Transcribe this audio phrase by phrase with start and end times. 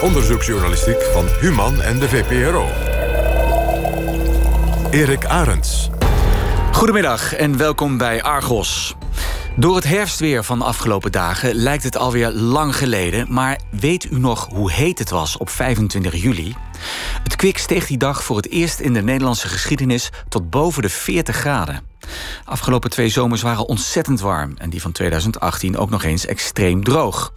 [0.00, 2.68] Onderzoeksjournalistiek van Human en de VPRO.
[4.90, 5.90] Erik Arends.
[6.72, 8.94] Goedemiddag en welkom bij Argos.
[9.56, 13.32] Door het herfstweer van de afgelopen dagen lijkt het alweer lang geleden...
[13.32, 16.54] maar weet u nog hoe heet het was op 25 juli?
[17.22, 20.10] Het kwik steeg die dag voor het eerst in de Nederlandse geschiedenis...
[20.28, 21.87] tot boven de 40 graden.
[22.44, 24.54] Afgelopen twee zomers waren ontzettend warm...
[24.56, 27.32] en die van 2018 ook nog eens extreem droog.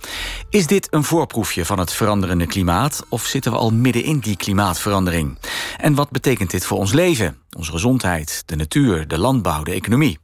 [0.50, 3.06] Is dit een voorproefje van het veranderende klimaat...
[3.10, 5.38] of zitten we al midden in die klimaatverandering?
[5.78, 10.20] En wat betekent dit voor ons leven, onze gezondheid, de natuur, de landbouw, de economie?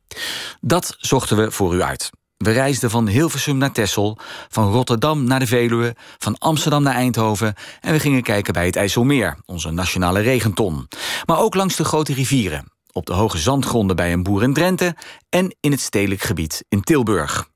[0.61, 2.09] Dat zochten we voor u uit.
[2.37, 4.17] We reisden van Hilversum naar Texel,
[4.49, 8.75] van Rotterdam naar de Veluwe, van Amsterdam naar Eindhoven en we gingen kijken bij het
[8.75, 10.87] IJsselmeer, onze nationale regenton.
[11.25, 14.95] Maar ook langs de grote rivieren, op de hoge zandgronden bij een boer in Drenthe
[15.29, 17.49] en in het stedelijk gebied in Tilburg.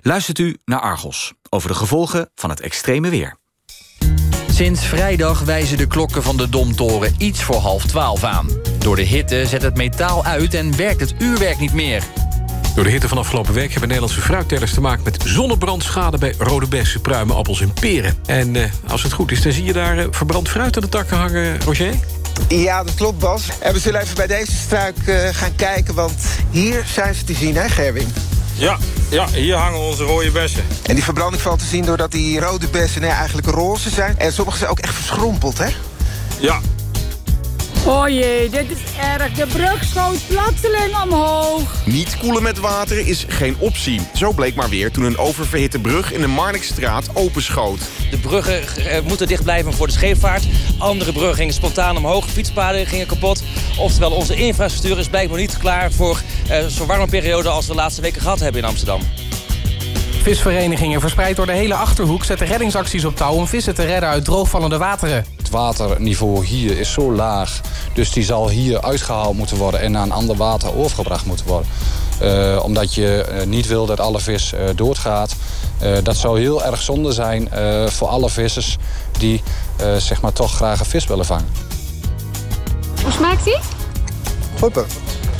[0.00, 3.36] Luistert u naar Argos over de gevolgen van het extreme weer.
[4.52, 8.48] Sinds vrijdag wijzen de klokken van de Domtoren iets voor half twaalf aan.
[8.78, 12.02] Door de hitte zet het metaal uit en werkt het uurwerk niet meer.
[12.74, 15.04] Door de hitte van afgelopen week hebben Nederlandse fruittellers te maken...
[15.04, 18.16] met zonnebrandschade bij rode bessen, pruimen, appels en peren.
[18.26, 20.88] En eh, als het goed is, dan zie je daar eh, verbrand fruit aan de
[20.88, 21.94] takken hangen, Roger?
[22.48, 23.48] Ja, dat klopt, Bas.
[23.60, 25.94] En we zullen even bij deze struik uh, gaan kijken...
[25.94, 28.12] want hier zijn ze te zien, hè, Gerwin?
[28.54, 30.64] Ja, ja, hier hangen onze rode bessen.
[30.82, 34.18] En die verbranding valt te zien doordat die rode bessen nee, eigenlijk roze zijn.
[34.18, 35.68] En sommige zijn ook echt verschrompeld, hè?
[36.38, 36.60] Ja,
[37.86, 39.32] Oh jee, dit is erg.
[39.32, 41.86] De brug schoot plotseling omhoog.
[41.86, 44.00] Niet koelen met water is geen optie.
[44.14, 47.78] Zo bleek maar weer toen een oververhitte brug in de Marnixstraat openschoot.
[48.10, 50.44] De bruggen eh, moeten dicht blijven voor de scheepvaart.
[50.78, 52.28] Andere bruggen gingen spontaan omhoog.
[52.28, 53.42] Fietspaden gingen kapot.
[53.78, 56.20] Oftewel, onze infrastructuur is blijkbaar niet klaar voor
[56.50, 59.00] uh, zo'n warme periode als we de laatste weken gehad hebben in Amsterdam.
[60.22, 64.24] Visverenigingen verspreid door de hele Achterhoek zetten reddingsacties op touw om vissen te redden uit
[64.24, 65.35] droogvallende wateren.
[65.46, 67.60] Het waterniveau hier is zo laag,
[67.94, 71.68] dus die zal hier uitgehaald moeten worden en naar een ander water overgebracht moeten worden.
[72.22, 75.34] Uh, omdat je uh, niet wil dat alle vis uh, doodgaat.
[76.02, 77.48] dat zou heel erg zonde zijn
[77.90, 78.76] voor alle vissers
[79.18, 79.42] die
[79.98, 81.48] zeg maar toch graag een vis willen vangen.
[83.02, 83.58] Hoe smaakt die?
[84.58, 84.74] Goed.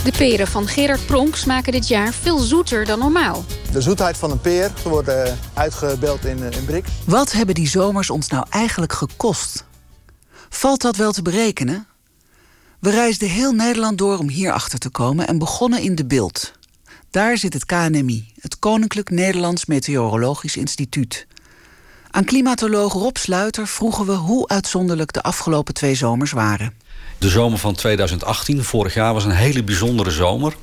[0.04, 3.44] De peren van Gerard Pronk smaken dit jaar veel zoeter dan normaal.
[3.72, 5.10] De zoetheid van een peer wordt
[5.54, 6.84] uitgebeeld in, in brik.
[7.04, 9.65] Wat hebben die zomers ons nou eigenlijk gekost?
[10.48, 11.86] Valt dat wel te berekenen?
[12.80, 16.52] We reisden heel Nederland door om hier achter te komen en begonnen in de Beeld.
[17.10, 21.26] Daar zit het KNMI, het Koninklijk Nederlands Meteorologisch Instituut.
[22.10, 26.74] Aan klimatoloog Rob Sluiter vroegen we hoe uitzonderlijk de afgelopen twee zomers waren.
[27.18, 30.56] De zomer van 2018, vorig jaar, was een hele bijzondere zomer.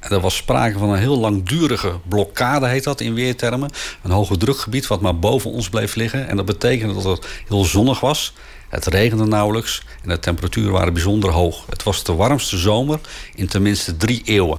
[0.00, 3.70] Er was sprake van een heel langdurige blokkade, heet dat in weertermen.
[4.02, 6.28] Een hoge drukgebied wat maar boven ons bleef liggen.
[6.28, 8.34] En dat betekende dat het heel zonnig was.
[8.68, 11.64] Het regende nauwelijks en de temperaturen waren bijzonder hoog.
[11.68, 13.00] Het was de warmste zomer
[13.34, 14.58] in tenminste drie eeuwen.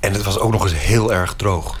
[0.00, 1.78] En het was ook nog eens heel erg droog.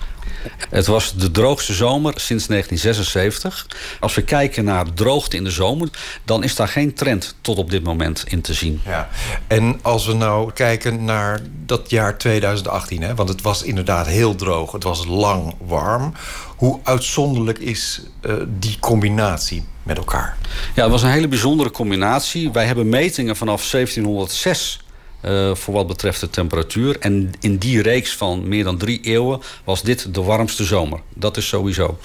[0.70, 3.66] Het was de droogste zomer sinds 1976.
[4.00, 5.88] Als we kijken naar droogte in de zomer,
[6.24, 8.80] dan is daar geen trend tot op dit moment in te zien.
[8.84, 9.08] Ja.
[9.46, 14.34] En als we nou kijken naar dat jaar 2018, hè, want het was inderdaad heel
[14.34, 16.14] droog, het was lang warm.
[16.56, 20.36] Hoe uitzonderlijk is uh, die combinatie met elkaar?
[20.74, 22.52] Ja, het was een hele bijzondere combinatie.
[22.52, 24.83] Wij hebben metingen vanaf 1706
[25.24, 26.96] uh, voor wat betreft de temperatuur.
[26.98, 31.00] En in die reeks van meer dan drie eeuwen was dit de warmste zomer.
[31.14, 31.98] Dat is sowieso.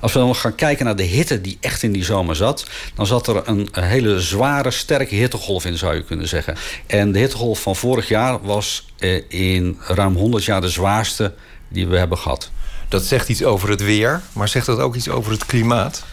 [0.00, 2.66] Als we dan gaan kijken naar de hitte die echt in die zomer zat...
[2.94, 6.56] dan zat er een hele zware, sterke hittegolf in, zou je kunnen zeggen.
[6.86, 11.34] En de hittegolf van vorig jaar was uh, in ruim 100 jaar de zwaarste
[11.68, 12.50] die we hebben gehad.
[12.88, 16.04] Dat zegt iets over het weer, maar zegt dat ook iets over het klimaat?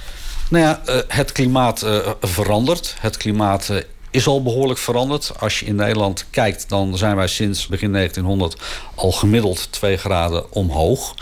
[0.49, 1.85] Nou ja, uh, het klimaat
[2.21, 2.95] verandert.
[2.99, 3.71] Het klimaat
[4.17, 5.31] is al behoorlijk veranderd.
[5.39, 8.61] Als je in Nederland kijkt, dan zijn wij sinds begin 1900
[8.95, 11.15] al gemiddeld 2 graden omhoog.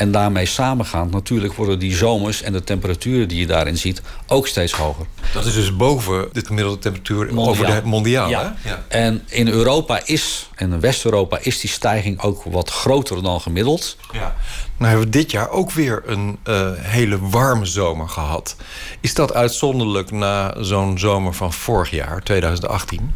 [0.00, 4.46] En daarmee samengaand, natuurlijk worden die zomers en de temperaturen die je daarin ziet ook
[4.46, 5.06] steeds hoger.
[5.32, 8.28] Dat is dus boven de gemiddelde temperatuur over de mondiaal.
[8.28, 8.56] Ja.
[8.64, 8.84] ja.
[8.88, 13.96] En in Europa is, en in West-Europa, is die stijging ook wat groter dan gemiddeld.
[14.12, 14.36] Ja.
[14.76, 18.56] Nou hebben we dit jaar ook weer een uh, hele warme zomer gehad.
[19.00, 23.14] Is dat uitzonderlijk na zo'n zomer van vorig jaar, 2018?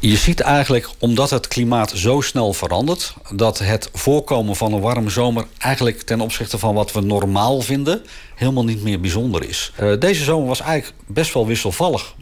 [0.00, 3.14] Je ziet eigenlijk, omdat het klimaat zo snel verandert...
[3.34, 8.02] dat het voorkomen van een warme zomer eigenlijk ten opzichte van wat we normaal vinden...
[8.34, 9.72] helemaal niet meer bijzonder is.
[9.80, 12.14] Uh, deze zomer was eigenlijk best wel wisselvallig,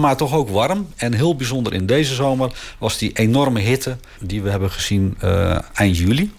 [0.00, 0.88] maar toch ook warm.
[0.96, 5.58] En heel bijzonder in deze zomer was die enorme hitte die we hebben gezien uh,
[5.74, 6.32] eind juli.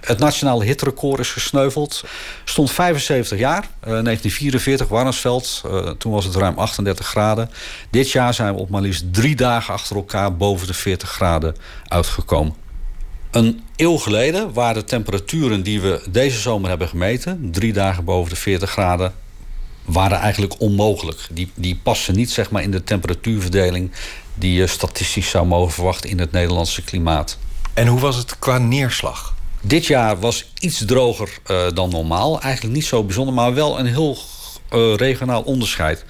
[0.00, 2.04] Het nationale hitterecord is gesneuveld.
[2.44, 3.62] Stond 75 jaar.
[3.62, 5.62] Uh, 1944, Warnsveld.
[5.66, 7.50] Uh, toen was het ruim 38 graden.
[7.90, 11.56] Dit jaar zijn we op maar liefst drie dagen achter elkaar boven de 40 graden
[11.88, 12.54] uitgekomen.
[13.30, 17.48] Een eeuw geleden waren de temperaturen die we deze zomer hebben gemeten...
[17.52, 19.14] drie dagen boven de 40 graden,
[19.84, 21.18] waren eigenlijk onmogelijk.
[21.30, 23.90] Die, die passen niet zeg maar, in de temperatuurverdeling...
[24.34, 27.38] die je statistisch zou mogen verwachten in het Nederlandse klimaat.
[27.74, 29.33] En hoe was het qua neerslag?
[29.66, 32.40] Dit jaar was iets droger uh, dan normaal.
[32.40, 34.18] Eigenlijk niet zo bijzonder, maar wel een heel
[34.72, 36.04] uh, regionaal onderscheid.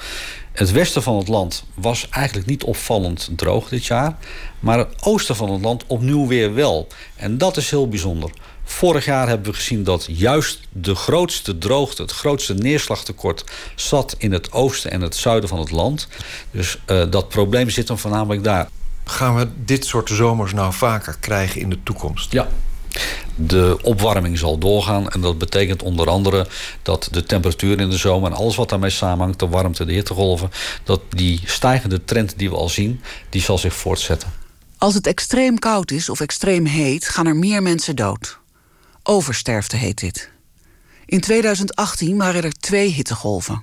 [0.52, 4.16] Het westen van het land was eigenlijk niet opvallend droog dit jaar.
[4.60, 6.86] Maar het oosten van het land opnieuw weer wel.
[7.16, 8.30] En dat is heel bijzonder.
[8.64, 14.32] Vorig jaar hebben we gezien dat juist de grootste droogte, het grootste neerslagtekort, zat in
[14.32, 16.08] het oosten en het zuiden van het land.
[16.50, 18.68] Dus uh, dat probleem zit dan voornamelijk daar.
[19.04, 22.32] Gaan we dit soort zomers nou vaker krijgen in de toekomst?
[22.32, 22.48] Ja,
[23.35, 25.08] de opwarming zal doorgaan.
[25.08, 26.46] En dat betekent onder andere
[26.82, 28.31] dat de temperatuur in de zomer...
[28.31, 30.50] en alles wat daarmee samenhangt, de warmte, de hittegolven...
[30.85, 34.32] dat die stijgende trend die we al zien, die zal zich voortzetten.
[34.79, 38.38] Als het extreem koud is of extreem heet, gaan er meer mensen dood.
[39.02, 40.31] Oversterfte heet dit.
[41.06, 43.62] In 2018 waren er twee hittegolven.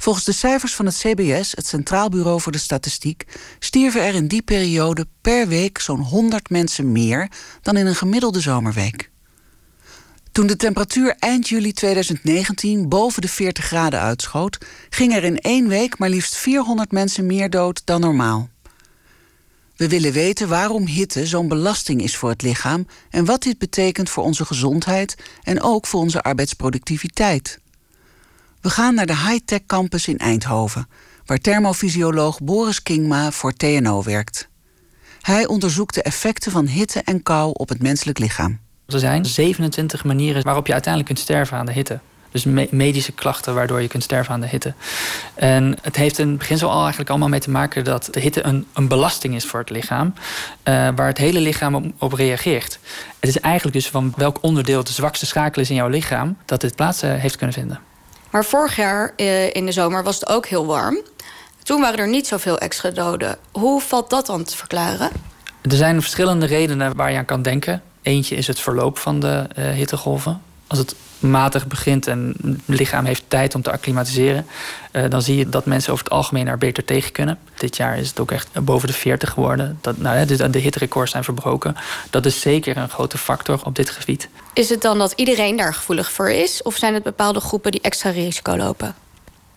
[0.00, 3.24] Volgens de cijfers van het CBS, het Centraal Bureau voor de Statistiek,
[3.58, 7.30] stierven er in die periode per week zo'n 100 mensen meer
[7.62, 9.10] dan in een gemiddelde zomerweek.
[10.32, 14.58] Toen de temperatuur eind juli 2019 boven de 40 graden uitschoot,
[14.90, 18.48] ging er in één week maar liefst 400 mensen meer dood dan normaal.
[19.76, 24.10] We willen weten waarom hitte zo'n belasting is voor het lichaam en wat dit betekent
[24.10, 27.58] voor onze gezondheid en ook voor onze arbeidsproductiviteit.
[28.60, 30.88] We gaan naar de high-tech campus in Eindhoven,
[31.26, 34.48] waar thermofysioloog Boris Kingma voor TNO werkt.
[35.20, 38.58] Hij onderzoekt de effecten van hitte en kou op het menselijk lichaam.
[38.86, 42.00] Er zijn 27 manieren waarop je uiteindelijk kunt sterven aan de hitte.
[42.30, 44.74] Dus medische klachten waardoor je kunt sterven aan de hitte.
[45.34, 48.44] En het heeft in het beginsel al eigenlijk allemaal mee te maken dat de hitte
[48.44, 50.06] een, een belasting is voor het lichaam.
[50.06, 52.78] Uh, waar het hele lichaam op, reageert.
[53.18, 56.60] Het is eigenlijk dus van welk onderdeel de zwakste schakel is in jouw lichaam dat
[56.60, 57.80] dit plaats uh, heeft kunnen vinden.
[58.30, 60.98] Maar vorig jaar uh, in de zomer was het ook heel warm.
[61.62, 63.36] Toen waren er niet zoveel extra doden.
[63.52, 65.10] Hoe valt dat dan te verklaren?
[65.62, 67.82] Er zijn verschillende redenen waar je aan kan denken.
[68.02, 70.42] Eentje is het verloop van de hittegolven.
[70.70, 74.46] Als het matig begint en het lichaam heeft tijd om te acclimatiseren,
[74.92, 77.38] uh, dan zie je dat mensen over het algemeen er beter tegen kunnen.
[77.58, 79.78] Dit jaar is het ook echt boven de 40 geworden.
[79.80, 81.76] Dat, nou, dus de hitterecords zijn verbroken.
[82.10, 84.28] Dat is zeker een grote factor op dit gebied.
[84.52, 87.80] Is het dan dat iedereen daar gevoelig voor is, of zijn het bepaalde groepen die
[87.80, 88.94] extra risico lopen?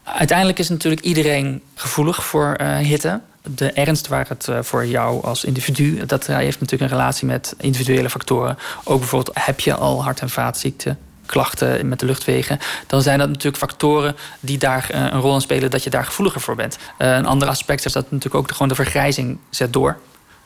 [0.04, 5.24] Uiteindelijk is natuurlijk iedereen gevoelig voor uh, hitte de ernst waar het uh, voor jou
[5.24, 6.06] als individu...
[6.06, 8.58] dat uh, heeft natuurlijk een relatie met individuele factoren.
[8.84, 13.28] Ook bijvoorbeeld heb je al hart- en vaatziekten klachten met de luchtwegen, dan zijn dat
[13.28, 16.78] natuurlijk factoren die daar uh, een rol in spelen dat je daar gevoeliger voor bent.
[16.98, 19.98] Een ander aspect is dat natuurlijk ook de, gewoon de vergrijzing zet door.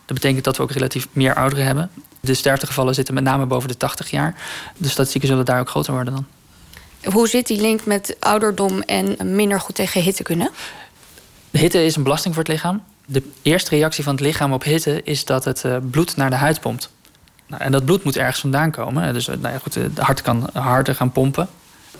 [0.05, 1.89] Dat betekent dat we ook relatief meer ouderen hebben.
[2.19, 4.35] De sterftegevallen zitten met name boven de 80 jaar.
[4.77, 6.25] De statistieken zullen daar ook groter worden dan.
[7.13, 10.49] Hoe zit die link met ouderdom en minder goed tegen hitte kunnen?
[11.57, 12.83] De hitte is een belasting voor het lichaam.
[13.05, 16.35] De eerste reactie van het lichaam op hitte is dat het uh, bloed naar de
[16.35, 16.89] huid pompt.
[17.47, 19.13] Nou, en dat bloed moet ergens vandaan komen.
[19.13, 21.49] Dus nou ja, goed, het hart kan harder gaan pompen.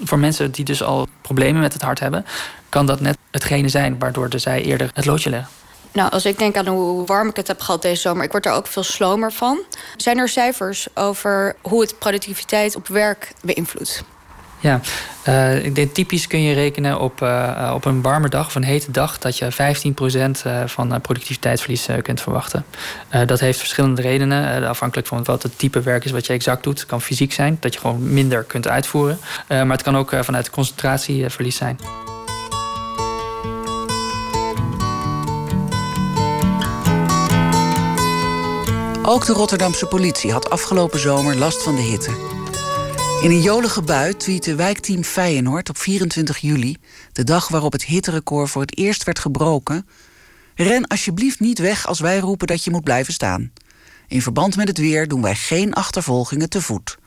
[0.04, 2.25] Voor mensen die dus al problemen met het hart hebben,
[2.69, 5.50] kan dat net hetgene zijn waardoor zij eerder het loodje leggen.
[5.92, 8.45] Nou, als ik denk aan hoe warm ik het heb gehad deze zomer, ik word
[8.45, 9.59] er ook veel slomer van.
[9.95, 14.04] Zijn er cijfers over hoe het productiviteit op werk beïnvloedt?
[14.59, 14.81] Ja,
[15.28, 18.64] uh, ik denk typisch kun je rekenen op, uh, op een warme dag of een
[18.64, 22.66] hete dag dat je 15% van productiviteitsverlies kunt verwachten.
[23.26, 26.80] dat heeft verschillende redenen, afhankelijk van wat het type werk is wat je exact doet.
[26.80, 30.49] Het kan fysiek zijn, dat je gewoon minder kunt uitvoeren, maar het kan ook vanuit
[30.49, 31.80] concentratieverlies zijn.
[39.09, 42.36] Ook de Rotterdamse politie had afgelopen zomer last van de hitte.
[43.21, 46.78] In een jolige bui tweette wijkteam Feyenoord op 24 juli,
[47.14, 49.88] de dag waarop het hitterecord voor het eerst werd gebroken.
[50.56, 53.52] Ren alsjeblieft niet weg als wij roepen dat je moet blijven staan.
[54.07, 56.97] In verband met het weer doen wij geen achtervolgingen te voet.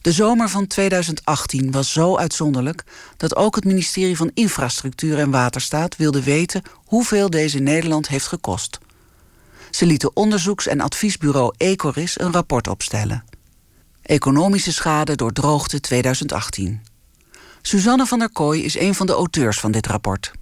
[0.00, 2.84] De zomer van 2018 was zo uitzonderlijk
[3.16, 8.78] dat ook het ministerie van Infrastructuur en Waterstaat wilde weten hoeveel deze Nederland heeft gekost.
[9.70, 13.24] Ze lieten onderzoeks- en adviesbureau Ecoris een rapport opstellen.
[14.08, 16.82] Economische schade door droogte 2018.
[17.62, 20.32] Suzanne van der Kooi is een van de auteurs van dit rapport.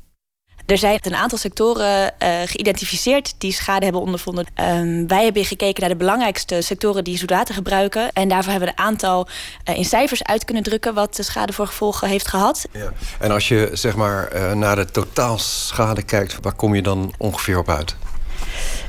[0.67, 4.47] Er zijn een aantal sectoren uh, geïdentificeerd die schade hebben ondervonden.
[4.61, 8.13] Um, wij hebben gekeken naar de belangrijkste sectoren die zoetwater gebruiken.
[8.13, 9.29] En daarvoor hebben we een aantal
[9.69, 12.69] uh, in cijfers uit kunnen drukken wat de schade voor gevolgen heeft gehad.
[12.73, 12.93] Ja.
[13.19, 17.59] En als je zeg maar uh, naar de totaalschade kijkt, waar kom je dan ongeveer
[17.59, 17.97] op uit?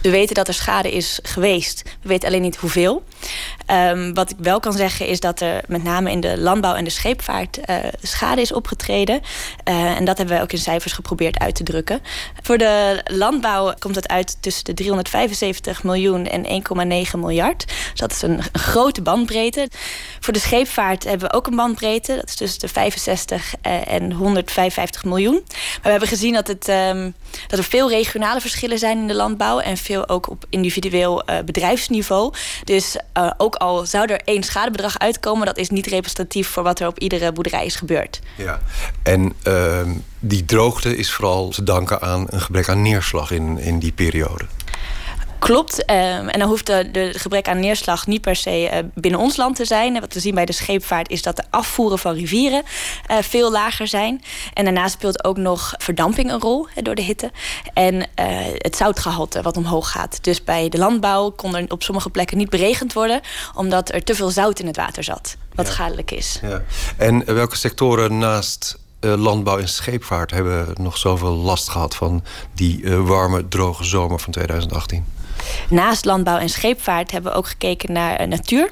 [0.07, 1.81] We weten dat er schade is geweest.
[2.01, 3.03] We weten alleen niet hoeveel.
[3.71, 6.83] Um, wat ik wel kan zeggen is dat er met name in de landbouw en
[6.83, 9.21] de scheepvaart uh, schade is opgetreden.
[9.69, 12.01] Uh, en dat hebben we ook in cijfers geprobeerd uit te drukken.
[12.41, 16.63] Voor de landbouw komt het uit tussen de 375 miljoen en
[17.13, 17.67] 1,9 miljard.
[17.67, 19.69] Dus dat is een, een, grote bandbreedte.
[20.19, 22.15] Voor de scheepvaart hebben we ook een bandbreedte.
[22.15, 25.43] Dat is tussen de 65 uh, en 155 miljoen.
[25.43, 27.15] Maar we hebben gezien dat, het, um,
[27.47, 29.59] dat er veel regionale verschillen zijn in de landbouw.
[29.59, 32.33] En veel ook op individueel bedrijfsniveau.
[32.63, 32.97] Dus
[33.37, 36.99] ook al zou er één schadebedrag uitkomen, dat is niet representatief voor wat er op
[36.99, 38.19] iedere boerderij is gebeurd.
[38.37, 38.59] Ja,
[39.03, 39.81] en uh,
[40.19, 44.45] die droogte is vooral te danken aan een gebrek aan neerslag in, in die periode.
[45.39, 45.79] Klopt.
[45.79, 49.37] Um, en dan hoeft de, de, gebrek aan neerslag niet per se uh, binnen ons
[49.37, 49.99] land te zijn.
[49.99, 52.63] Wat we zien bij de scheepvaart is dat de afvoeren van rivieren
[53.11, 54.23] uh, veel lager zijn.
[54.53, 57.31] En daarnaast speelt ook nog verdamping een rol he, door de hitte.
[57.73, 58.03] En uh,
[58.57, 60.23] het zoutgehalte wat omhoog gaat.
[60.23, 63.21] Dus bij de landbouw kon er op sommige plekken niet beregend worden...
[63.55, 65.71] omdat er te veel zout in het water zat, wat ja.
[65.71, 66.39] schadelijk is.
[66.41, 66.61] Ja.
[66.97, 73.47] En welke sectoren naast landbouw en scheepvaart hebben nog zoveel last gehad van die warme,
[73.47, 75.05] droge zomer van 2018?
[75.69, 78.71] Naast landbouw en scheepvaart hebben we ook gekeken naar uh, natuur.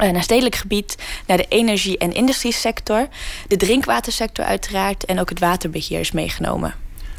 [0.00, 3.08] Uh, naar stedelijk gebied, naar de energie- en industriesector,
[3.46, 6.74] de drinkwatersector uiteraard en ook het waterbeheer is meegenomen.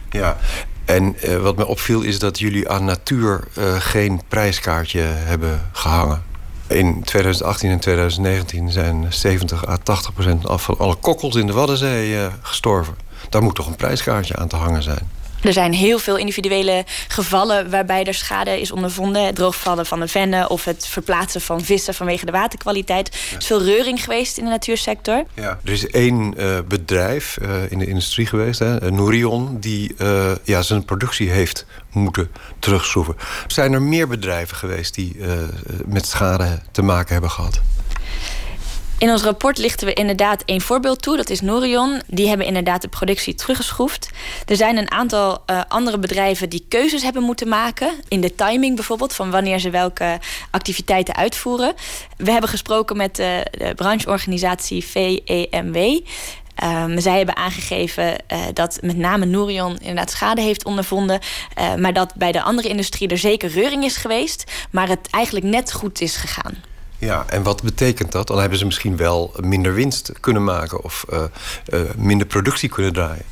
[0.09, 0.37] Ja,
[0.85, 3.43] en uh, wat me opviel is dat jullie aan natuur
[3.79, 6.23] geen prijskaartje hebben gehangen.
[6.67, 12.29] In 2018 en 2019 zijn 70 à 80 procent van alle kokkels in de Waddenzee
[12.41, 12.95] gestorven.
[13.29, 15.18] Daar moet toch een prijskaartje aan te hangen zijn?
[15.43, 19.25] Er zijn heel veel individuele gevallen waarbij er schade is ondervonden.
[19.25, 23.09] Het droogvallen van de vennen of het verplaatsen van vissen vanwege de waterkwaliteit.
[23.13, 23.31] Ja.
[23.31, 25.23] Er is veel reuring geweest in de natuursector.
[25.33, 30.31] Ja, er is één uh, bedrijf uh, in de industrie geweest, hè, Nourion, die uh,
[30.43, 33.15] ja, zijn productie heeft moeten terugschroeven.
[33.47, 35.15] Zijn er meer bedrijven geweest die
[35.85, 37.61] met schade te maken hebben gehad?
[38.99, 41.17] In ons rapport lichten we inderdaad één voorbeeld toe.
[41.17, 42.01] Dat is Norion.
[42.07, 44.09] Die hebben inderdaad de productie teruggeschroefd.
[44.45, 47.91] Er zijn een aantal uh, andere bedrijven die keuzes hebben moeten maken.
[48.07, 50.19] In de timing bijvoorbeeld, van wanneer ze welke
[50.51, 51.73] activiteiten uitvoeren.
[52.17, 55.99] We hebben gesproken met uh, de brancheorganisatie VEMW.
[56.63, 61.19] Um, zij hebben aangegeven uh, dat met name Nourion inderdaad schade heeft ondervonden.
[61.77, 64.51] Maar dat bij de andere industrie er zeker reuring is geweest.
[64.71, 66.68] Maar het eigenlijk net goed is gegaan.
[66.99, 68.27] Ja, en wat betekent dat?
[68.27, 71.23] Dan hebben ze misschien wel minder winst kunnen maken of uh,
[71.67, 73.25] uh, minder productie kunnen draaien.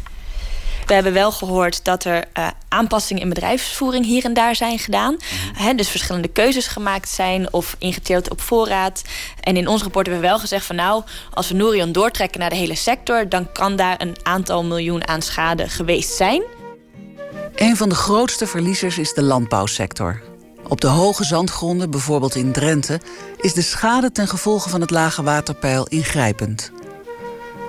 [0.86, 5.12] We hebben wel gehoord dat er uh, aanpassingen in bedrijfsvoering hier en daar zijn gedaan.
[5.12, 5.66] Mm -hmm.
[5.66, 9.02] He, dus verschillende keuzes gemaakt zijn of ingeteeld op voorraad.
[9.40, 12.50] En in ons rapport hebben we wel gezegd van nou, als we Nourion doortrekken naar
[12.50, 16.44] de hele sector, dan kan daar een aantal miljoen aan schade geweest zijn.
[17.56, 20.22] Een van de grootste verliezers is de landbouwsector.
[20.70, 23.00] Op de hoge zandgronden, bijvoorbeeld in Drenthe,
[23.38, 26.72] is de schade ten gevolge van het lage waterpeil ingrijpend.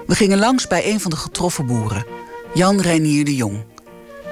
[0.07, 2.07] We gingen langs bij een van de getroffen boeren,
[2.55, 3.65] Jan Reinier de Jong.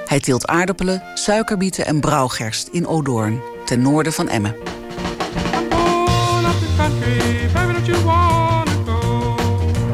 [0.05, 4.55] Hij teelt aardappelen, suikerbieten en brouwgerst in Odoorn, ten noorden van Emmen.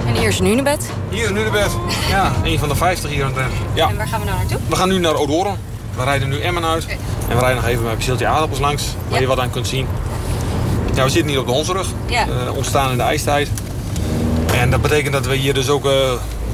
[0.07, 0.89] En hier is Nunebed.
[1.09, 1.71] Hier is Nunebed.
[2.09, 3.55] Ja, een van de 50 hier aan Drenthe.
[3.73, 3.89] Ja.
[3.89, 4.59] En waar gaan we nou naartoe?
[4.69, 5.57] We gaan nu naar Odoorn.
[5.95, 6.85] We rijden nu Emmen uit.
[7.29, 9.87] En we rijden nog even met een aardappels langs, waar je wat aan kunt zien.
[10.93, 12.27] Ja, we zitten hier op de Hondsrug, ja.
[12.27, 13.49] uh, ontstaan in de ijstijd.
[14.55, 15.91] En dat betekent dat we hier dus ook uh,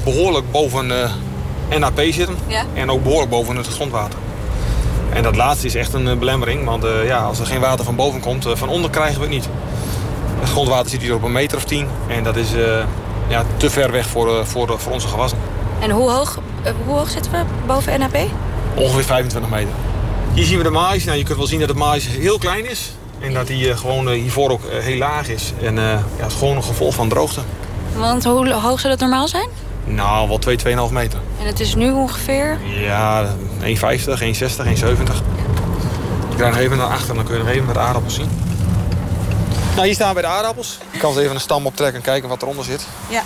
[0.04, 2.36] behoorlijk boven uh, NAP zitten.
[2.74, 4.18] En ook behoorlijk boven het grondwater.
[5.12, 8.20] En dat laatste is echt een belemmering, want ja, als er geen water van boven
[8.20, 9.48] komt, van onder krijgen we het niet.
[10.40, 12.48] Het grondwater zit hier op een meter of tien en dat is
[13.28, 15.38] ja, te ver weg voor, voor, voor onze gewassen.
[15.80, 16.38] En hoe hoog,
[16.86, 18.16] hoe hoog zitten we boven NAP?
[18.74, 19.72] Ongeveer 25 meter.
[20.34, 21.04] Hier zien we de maïs.
[21.04, 22.92] Nou, je kunt wel zien dat de maïs heel klein is.
[23.20, 25.52] En dat die uh, gewoon uh, hiervoor ook uh, heel laag is.
[25.62, 27.40] En ja, het is gewoon een gevolg van droogte.
[27.96, 29.48] Want hoe hoog zou dat normaal zijn?
[29.84, 31.18] Nou, wel 2, 2,5 meter.
[31.40, 32.58] En het is nu ongeveer?
[32.64, 33.26] Ja,
[33.60, 33.76] 1,50, 1,60, 1,70.
[36.28, 38.14] Je krijgt nog even naar achter en dan kun je nog even met de aardappels
[38.14, 38.28] zien.
[39.74, 40.78] Nou, hier staan we bij de aardappels.
[40.90, 42.86] Je kan eens even een stam optrekken en kijken wat eronder zit.
[43.08, 43.22] Ja.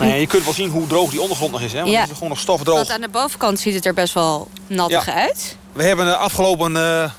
[0.00, 1.72] Je kunt wel zien hoe droog die ondergrond nog is.
[1.72, 1.78] Hè?
[1.78, 2.00] Want ja.
[2.00, 2.76] het is gewoon nog stofdroog.
[2.76, 5.12] Want aan de bovenkant ziet het er best wel nattig ja.
[5.12, 5.56] uit.
[5.72, 7.10] We hebben de afgelopen uh,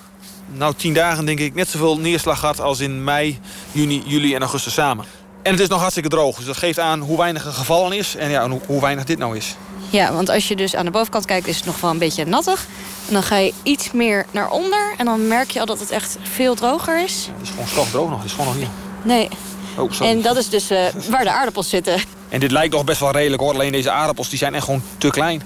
[0.48, 3.40] nou, tien dagen denk ik net zoveel neerslag gehad als in mei,
[3.72, 5.06] juni, juli en augustus samen.
[5.42, 6.36] En het is nog hartstikke droog.
[6.36, 8.16] Dus dat geeft aan hoe weinig er gevallen is.
[8.16, 9.56] En ja, hoe, hoe weinig dit nou is.
[9.90, 12.26] Ja, want als je dus aan de bovenkant kijkt, is het nog wel een beetje
[12.26, 12.66] nattig.
[13.08, 14.94] En dan ga je iets meer naar onder.
[14.98, 17.30] En dan merk je al dat het echt veel droger is.
[17.34, 18.18] Het is gewoon stokdroog nog.
[18.18, 18.70] Het is gewoon nog niet.
[19.02, 19.30] Nee.
[19.78, 19.92] Oh.
[20.02, 22.02] En dat is dus eh, waar de aardappels zitten.
[22.30, 23.54] En dit lijkt nog best wel redelijk hoor.
[23.54, 25.42] Alleen deze aardappels die zijn echt gewoon te klein.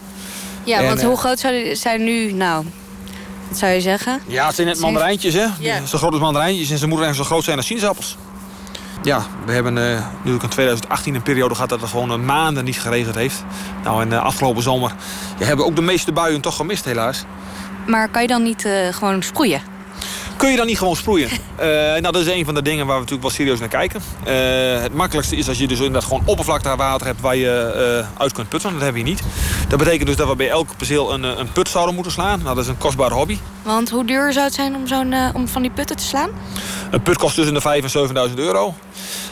[0.63, 2.31] Ja, En, want eh, hoe groot zijn zijn nu?
[2.31, 2.65] Nou,
[3.47, 4.21] wat zou je zeggen?
[4.27, 5.45] Ja, het zijn net mandarijntjes, hè?
[5.59, 5.85] Ja.
[5.85, 8.17] Zo groot als mandarijntjes en ze moeten eigenlijk zo groot zijn als sinaasappels.
[9.03, 12.17] Ja, we hebben eh, nu ook in 2018 een periode gehad dat het gewoon eh,
[12.17, 13.43] maanden niet geregend heeft.
[13.83, 14.93] Nou, en de afgelopen zomer
[15.39, 17.23] ja, hebben ook de meeste buien toch gemist, helaas.
[17.87, 19.61] Maar kan je dan niet eh, gewoon sproeien?
[20.41, 21.29] Kun je dan niet gewoon sproeien?
[21.61, 24.01] Eh, nou, dat is een van de dingen waar we natuurlijk wel serieus naar kijken.
[24.23, 27.49] Eh, het makkelijkste is als je dus inderdaad gewoon oppervlakte water hebt waar je
[28.05, 28.71] eh, uit kunt putten.
[28.71, 29.21] Dat hebben we niet.
[29.67, 32.41] Dat betekent dus dat we bij elk perceel een, een put zouden moeten slaan.
[32.43, 33.37] Nou, dat is een kostbare hobby.
[33.61, 36.29] Want hoe duur zou het zijn om, zo'n, om van die putten te slaan?
[36.91, 38.73] Een put kost tussen de 5.000 en 7.000 euro.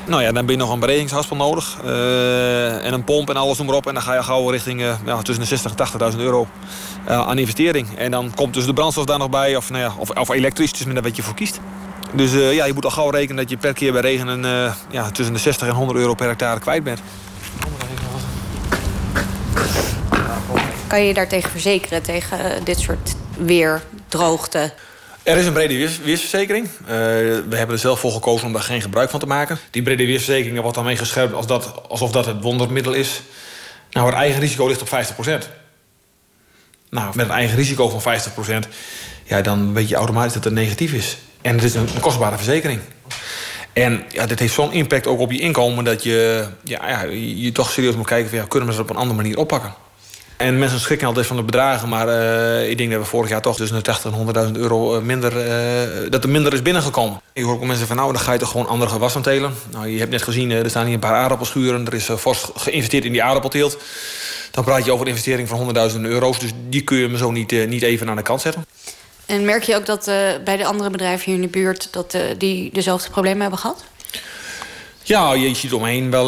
[0.10, 1.78] Nou ja, dan ben je nog een beregingshaspel nodig.
[1.84, 3.88] eh, en een pomp en alles noem maar op.
[3.88, 6.48] En dan ga je gauw richting eh, ja, tussen de 60.000 en 80.000 euro
[7.06, 7.98] eh, aan investering.
[7.98, 9.56] En dan komt dus de brandstof daar nog bij.
[9.56, 11.60] Of, nou ja, of, of elektrisch, dus met wat je voor kiest.
[12.14, 15.12] Dus ja, je moet al gauw rekenen dat je per keer bij regen een, ja,
[15.12, 17.02] tussen de 60 en 100 euro per hectare kwijt bent.
[20.88, 24.74] Kan je je daartegen verzekeren, tegen dit soort weer, droogte?
[25.30, 26.66] Er is een brede weers- weersverzekering.
[26.66, 26.96] Eh,
[27.50, 29.60] we hebben er zelf voor gekozen om daar geen gebruik van te maken.
[29.72, 33.22] Die brede weersverzekering wordt dan meegescherpt als dat, alsof dat het wondermiddel is.
[33.92, 35.50] Nou, het eigen risico ligt op 50%.
[36.90, 38.68] Nou, met een eigen risico van 50%,
[39.24, 41.18] ja, dan weet je automatisch dat het negatief is.
[41.42, 42.80] En het is een, kostbare verzekering.
[43.74, 47.52] En ja, dit heeft zo'n impact ook op je inkomen dat je, ja, ja, je
[47.52, 49.74] toch serieus moet kijken van kunnen we ze op een andere manier oppakken.
[50.40, 53.42] En mensen schrikken altijd van de bedragen, maar eh, ik denk dat we vorig jaar
[53.42, 57.22] toch tussen de 80 en 100.000 euro eh, minder, eh, dat er minder is binnengekomen.
[57.34, 59.54] Ik hoor ook mensen van nou, dan ga je toch gewoon andere gewassen telen.
[59.72, 63.06] Nou, je hebt net gezien, er staan hier een paar aardappelschuren, er is fors geïnvesteerd
[63.06, 63.78] in die aardappelteelt.
[64.52, 67.32] Dan praat je over een investering van honderdduizenden euro's, dus die kun je me zo
[67.32, 68.66] niet, niet even aan de kant zetten.
[69.26, 70.06] En merk je ook dat
[70.44, 71.88] bij de andere bedrijven hier in de buurt...
[71.92, 73.84] dat die dezelfde problemen hebben gehad?
[75.04, 76.26] Ja, je ziet omheen wel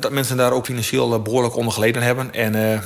[0.00, 2.32] dat mensen daar ook financieel eh, behoorlijk onder geleden hebben.
[2.32, 2.82] En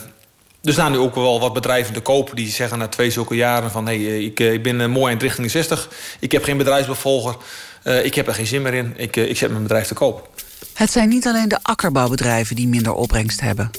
[0.62, 3.70] er staan nu ook wel wat bedrijven te koop die zeggen na twee zulke jaren
[3.70, 3.86] van...
[3.86, 5.88] hé, hey, ik, eh, ik ben eh, mooi in richting de 60,
[6.18, 7.36] ik heb geen bedrijfsbevolger,
[7.82, 9.94] eh, ik heb er geen zin meer in, ik, eh, ik zet mijn bedrijf te
[9.94, 10.28] koop.
[10.75, 13.71] Het zijn niet alleen de akkerbouwbedrijven die minder opbrengst hebben.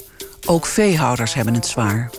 [0.46, 2.10] Ook veehouders hebben het zwaar.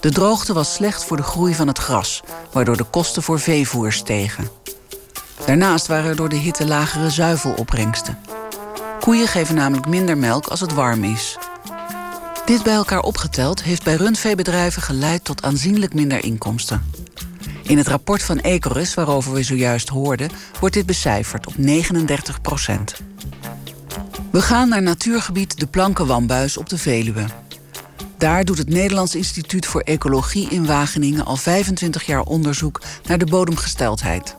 [0.00, 3.92] De droogte was slecht voor de groei van het gras, waardoor de kosten voor veevoer
[3.92, 4.48] stegen.
[5.46, 8.18] Daarnaast waren er door de hitte lagere zuivelopbrengsten.
[9.00, 11.38] Koeien geven namelijk minder melk als het warm is.
[12.44, 16.90] Dit bij elkaar opgeteld heeft bij rundveebedrijven geleid tot aanzienlijk minder inkomsten.
[17.62, 22.94] In het rapport van Ecorus, waarover we zojuist hoorden, wordt dit becijferd op 39 procent.
[24.30, 27.24] We gaan naar natuurgebied De Plankenwambuis op de Veluwe.
[28.18, 33.26] Daar doet het Nederlands Instituut voor Ecologie in Wageningen al 25 jaar onderzoek naar de
[33.26, 34.36] bodemgesteldheid.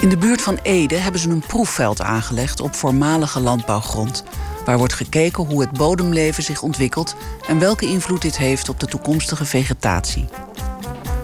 [0.00, 4.24] In de buurt van Ede hebben ze een proefveld aangelegd op voormalige landbouwgrond,
[4.66, 7.16] waar wordt gekeken hoe het bodemleven zich ontwikkelt
[7.48, 10.24] en welke invloed dit heeft op de toekomstige vegetatie.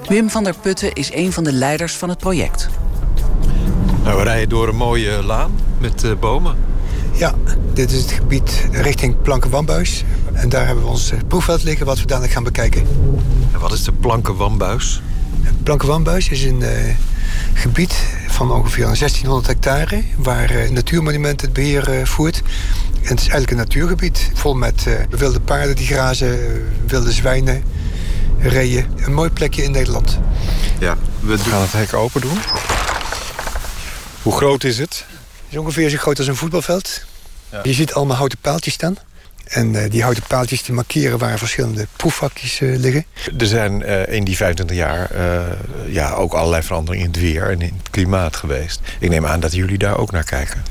[0.09, 2.69] Wim van der Putten is een van de leiders van het project.
[4.05, 6.57] Nou, we rijden door een mooie laan met eh, bomen.
[7.13, 7.35] Ja,
[7.73, 10.05] dit is het gebied richting Plankenwambuis.
[10.33, 12.87] En daar hebben we ons eh, proefveld liggen wat we dadelijk gaan bekijken.
[13.53, 15.03] En wat is de Plankenwambuis?
[15.63, 16.95] Plankenwambuis is een eh,
[17.55, 17.95] gebied
[18.47, 20.05] van ongeveer 1600 hectare...
[20.17, 22.43] waar eh, Natuurmonument het beheer eh, voert.
[23.03, 26.39] En het is eigenlijk een natuurgebied vol met eh, wilde paarden die grazen...
[26.87, 27.65] wilde zwijnen,
[28.39, 28.87] reeën.
[28.97, 30.19] Een mooi plekje in Nederland.
[30.79, 32.39] Ja, we gaan het hek open doen.
[34.23, 35.05] Hoe groot is het?
[35.09, 37.05] Het is ongeveer zo groot als een voetbalveld.
[37.63, 38.97] Je ziet allemaal houten paaltjes staan.
[39.45, 43.05] En eh, die houten paaltjes die markeren waar verschillende proefvakjes eh, liggen.
[43.39, 45.11] Er zijn eh, in die 25 jaar
[45.89, 48.81] ja, ook allerlei veranderingen in het weer en in het klimaat geweest.
[48.99, 50.63] Ik neem aan dat jullie daar ook naar kijken.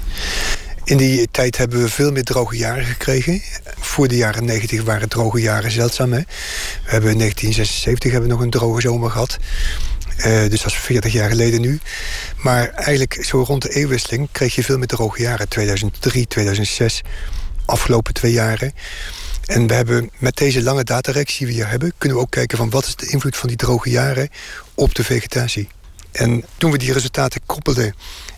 [0.84, 3.42] In die tijd hebben we veel meer droge jaren gekregen.
[3.80, 6.12] Voor de jaren 90 waren droge jaren zeldzaam.
[6.12, 6.20] Hè?
[6.20, 9.38] We hebben in 1976 hebben we nog een droge zomer gehad.
[10.22, 11.80] Eh, dus dat is 40 jaar geleden nu.
[12.38, 15.48] Maar eigenlijk zo rond de eeuwwisseling kreeg je veel meer droge jaren.
[15.48, 17.02] 2003, 2006,
[17.72, 18.74] afgelopen twee jaren.
[19.46, 21.94] En we hebben met deze lange datareeks die we hier hebben...
[21.98, 24.30] kunnen we ook kijken van wat is de invloed van die droge jaren
[24.76, 25.70] op de vegetatie.
[26.12, 27.96] En toen we die resultaten koppelden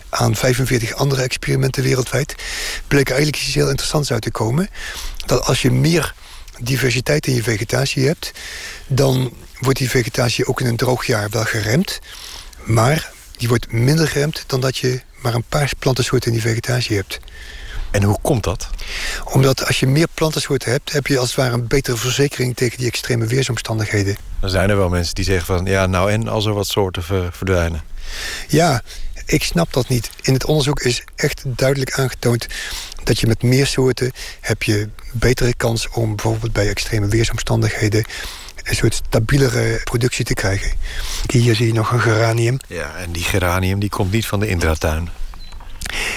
[0.10, 2.36] aan 45 andere experimenten wereldwijd...
[2.88, 4.70] bleek eigenlijk iets heel interessants uit te komen.
[5.26, 6.14] Dat als je meer
[6.60, 8.32] diversiteit in je vegetatie hebt...
[8.88, 12.00] dan wordt die vegetatie ook in een droog jaar wel geremd.
[12.64, 16.96] Maar die wordt minder geremd dan dat je maar een paar plantensoorten in die vegetatie
[16.96, 17.20] hebt.
[17.94, 18.70] En hoe komt dat?
[19.24, 22.78] Omdat als je meer plantensoorten hebt, heb je als het ware een betere verzekering tegen
[22.78, 24.18] die extreme weersomstandigheden.
[24.40, 27.04] Dan zijn er wel mensen die zeggen van ja, nou en als er wat soorten
[27.34, 27.84] verdwijnen.
[28.48, 28.82] Ja,
[29.26, 30.10] ik snap dat niet.
[30.22, 32.48] In het onderzoek is echt duidelijk aangetoond
[33.04, 38.06] dat je met meer soorten heb je betere kans om bijvoorbeeld bij extreme weersomstandigheden
[38.64, 40.72] een soort stabielere productie te krijgen.
[41.32, 42.58] Hier zie je nog een geranium.
[42.68, 45.10] Ja, en die geranium die komt niet van de intratuin.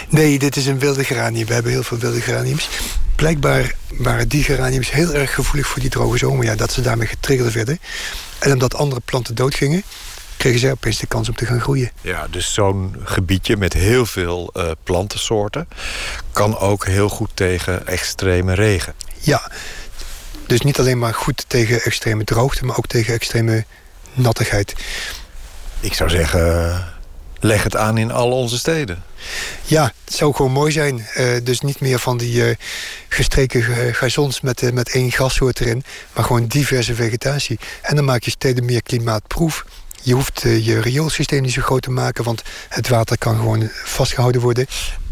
[0.08, 1.46] Nee, dit is een wilde geranium.
[1.46, 2.68] We hebben heel veel wilde geraniums.
[3.16, 6.44] Blijkbaar waren die geraniums heel erg gevoelig voor die droge zomer.
[6.44, 7.78] Ja, dat ze daarmee getriggerd werden.
[8.38, 9.82] En omdat andere planten doodgingen,
[10.36, 11.90] kregen zij opeens de kans om te gaan groeien.
[12.00, 15.68] Ja, dus zo'n gebiedje met heel veel uh, plantensoorten...
[16.32, 18.94] kan ook heel goed tegen extreme regen.
[19.20, 19.50] Ja,
[20.46, 22.64] dus niet alleen maar goed tegen extreme droogte...
[22.64, 23.64] maar ook tegen extreme
[24.12, 24.74] nattigheid.
[25.80, 26.84] Ik zou zeggen,
[27.46, 29.02] leg het aan in al onze steden.
[29.64, 31.06] Ja, het zou gewoon mooi zijn.
[31.16, 32.54] Uh, dus niet meer van die uh,
[33.08, 35.84] gestreken gazons met, uh, met één grassoort erin...
[36.12, 37.58] maar gewoon diverse vegetatie.
[37.82, 39.64] En dan maak je steden meer klimaatproef.
[40.02, 42.24] Je hoeft je rioolsysteem niet zo groot te maken...
[42.24, 44.66] want het water kan gewoon vastgehouden worden.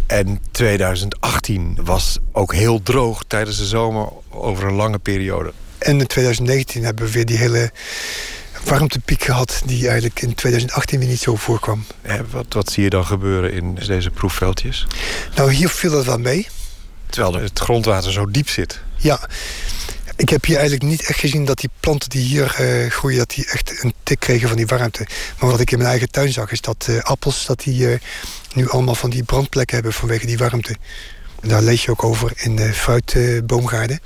[0.06, 5.52] En 2018 was ook heel droog tijdens de zomer over een lange periode.
[5.78, 7.70] En in 2019 hebben we weer die hele
[8.64, 9.62] warmtepiek gehad...
[9.64, 11.84] die eigenlijk in 2018 weer niet zo voorkwam.
[12.30, 14.86] wat, wat zie je dan gebeuren in deze proefveldjes?
[15.34, 16.46] Nou, hier viel dat wel mee.
[17.10, 18.80] Terwijl het grondwater zo diep zit.
[18.96, 19.28] Ja,
[20.16, 23.18] ik heb hier eigenlijk niet echt gezien dat die planten die hier uh, groeien...
[23.18, 25.06] dat die echt een tik kregen van die warmte.
[25.38, 27.46] Maar wat ik in mijn eigen tuin zag is dat uh, appels...
[27.46, 27.98] dat die uh,
[28.54, 30.76] nu allemaal van die brandplekken hebben vanwege die warmte.
[31.40, 34.00] En daar lees je ook over in de fruitboomgaarden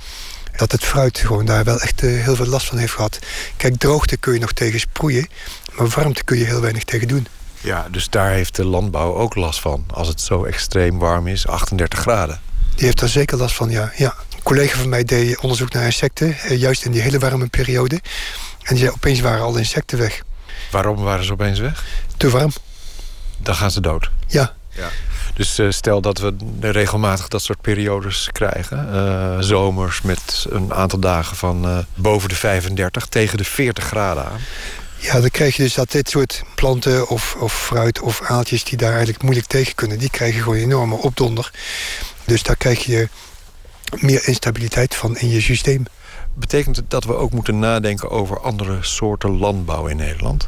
[0.59, 3.19] dat het fruit gewoon daar wel echt uh, heel veel last van heeft gehad.
[3.57, 5.27] Kijk, droogte kun je nog tegen sproeien,
[5.73, 7.27] maar warmte kun je heel weinig tegen doen.
[7.61, 9.85] Ja, dus daar heeft de landbouw ook last van.
[9.93, 12.41] Als het zo extreem warm is, 38 graden.
[12.75, 13.91] Die heeft daar zeker last van, ja.
[13.95, 14.15] ja.
[14.35, 17.95] Een collega van mij deed onderzoek naar insecten, uh, juist in die hele warme periode.
[18.63, 20.23] En die zei, opeens waren alle insecten weg.
[20.71, 21.83] Waarom waren ze opeens weg?
[22.17, 22.51] Te warm.
[23.37, 24.09] Dan gaan ze dood?
[24.27, 24.53] Ja.
[24.69, 24.89] ja.
[25.39, 28.89] Dus uh, stel dat we regelmatig dat soort periodes krijgen.
[28.93, 34.25] Uh, zomers met een aantal dagen van uh, boven de 35 tegen de 40 graden
[34.25, 34.39] aan.
[34.97, 38.63] Ja, dan krijg je dus dat dit soort planten of, of fruit of aaltjes...
[38.63, 39.99] die daar eigenlijk moeilijk tegen kunnen...
[39.99, 41.51] die krijgen gewoon enorme opdonder.
[42.25, 43.09] Dus daar krijg je
[43.99, 45.83] meer instabiliteit van in je systeem.
[46.33, 50.47] Betekent het dat we ook moeten nadenken over andere soorten landbouw in Nederland?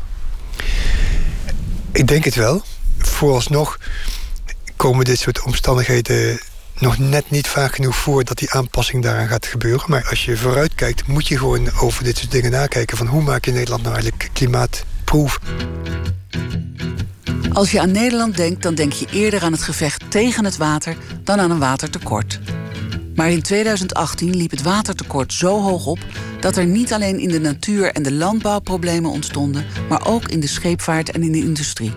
[1.91, 2.63] Ik denk het wel.
[2.97, 3.77] Vooralsnog
[4.82, 6.39] komen dit soort omstandigheden
[6.80, 9.86] nog net niet vaak genoeg voor dat die aanpassing daaraan gaat gebeuren.
[9.88, 12.98] Maar als je vooruit kijkt, moet je gewoon over dit soort dingen nakijken.
[12.98, 15.39] Van hoe maak je Nederland nou eigenlijk klimaatproef?
[17.54, 20.98] Als je aan Nederland denkt, dan denk je eerder aan het gevecht tegen het water
[21.24, 22.39] dan aan een watertekort.
[23.15, 26.00] Maar in 2018 liep het watertekort zo hoog op
[26.39, 30.39] dat er niet alleen in de natuur en de landbouw problemen ontstonden, maar ook in
[30.39, 31.94] de scheepvaart en in de industrie.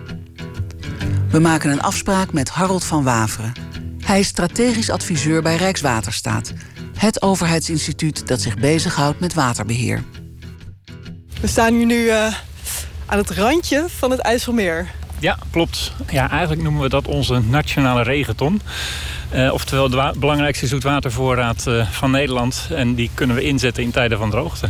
[1.29, 3.53] We maken een afspraak met Harold van Waveren.
[3.99, 6.53] Hij is strategisch adviseur bij Rijkswaterstaat,
[6.97, 10.03] het overheidsinstituut dat zich bezighoudt met waterbeheer.
[11.41, 12.33] We staan hier nu uh,
[13.05, 14.91] aan het randje van het IJsselmeer.
[15.19, 15.91] Ja, klopt.
[16.11, 18.61] Ja, eigenlijk noemen we dat onze nationale regenton.
[19.33, 22.67] Uh, oftewel de belangrijkste zoetwatervoorraad uh, van Nederland.
[22.69, 24.69] En die kunnen we inzetten in tijden van droogte.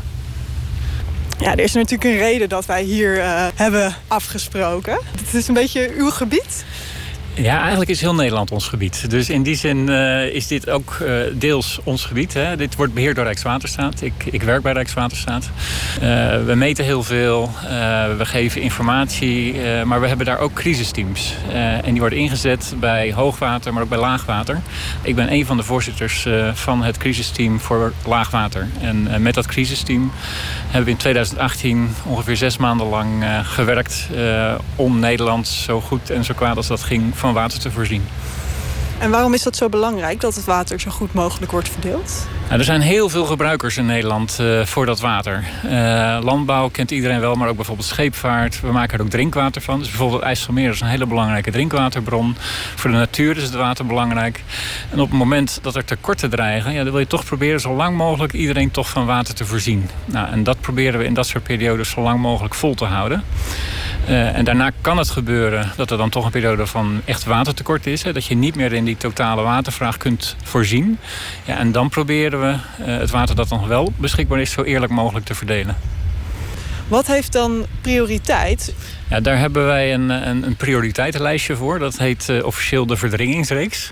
[1.39, 4.99] Ja, er is natuurlijk een reden dat wij hier uh, hebben afgesproken.
[5.25, 6.65] Het is een beetje uw gebied.
[7.37, 9.09] Ja, eigenlijk is heel Nederland ons gebied.
[9.09, 12.33] Dus in die zin uh, is dit ook uh, deels ons gebied.
[12.33, 12.55] Hè.
[12.55, 14.01] Dit wordt beheerd door Rijkswaterstaat.
[14.01, 15.49] Ik, ik werk bij Rijkswaterstaat.
[15.95, 16.01] Uh,
[16.45, 17.51] we meten heel veel.
[18.17, 19.55] we geven informatie.
[19.85, 21.33] maar we hebben daar ook crisisteams.
[21.83, 24.61] en die worden ingezet bij hoogwater, maar ook bij laagwater.
[25.01, 28.67] Ik ben een van de voorzitters van het crisisteam voor laagwater.
[28.81, 30.11] En met dat crisisteam
[30.63, 34.07] hebben we in 2018 ongeveer zes maanden lang gewerkt...
[34.75, 38.03] om Nederland zo goed en zo kwaad als dat ging van water te voorzien.
[38.97, 42.27] En waarom is dat zo belangrijk dat het water zo goed mogelijk wordt verdeeld?
[42.45, 45.43] Nou, er zijn heel veel gebruikers in Nederland uh, voor dat water.
[45.65, 48.61] Uh, landbouw kent iedereen wel, maar ook bijvoorbeeld scheepvaart.
[48.61, 49.79] We maken er ook drinkwater van.
[49.79, 52.35] Dus bijvoorbeeld IJsselmeer is een hele belangrijke drinkwaterbron.
[52.75, 54.43] Voor de natuur is het water belangrijk.
[54.91, 56.71] En op het moment dat er tekorten dreigen...
[56.73, 59.89] Ja, dan wil je toch proberen zo lang mogelijk iedereen toch van water te voorzien.
[60.05, 63.23] Nou, en dat proberen we in dat soort periodes zo lang mogelijk vol te houden.
[64.09, 67.87] Uh, en daarna kan het gebeuren dat er dan toch een periode van echt watertekort
[67.87, 68.03] is.
[68.03, 70.97] Hè, dat je niet meer in die totale watervraag kunt voorzien.
[71.45, 74.91] Ja, en dan proberen we uh, het water dat dan wel beschikbaar is zo eerlijk
[74.91, 75.75] mogelijk te verdelen.
[76.87, 78.75] Wat heeft dan prioriteit?
[79.09, 81.79] Ja, daar hebben wij een, een, een prioriteitenlijstje voor.
[81.79, 83.91] Dat heet uh, officieel de verdringingsreeks.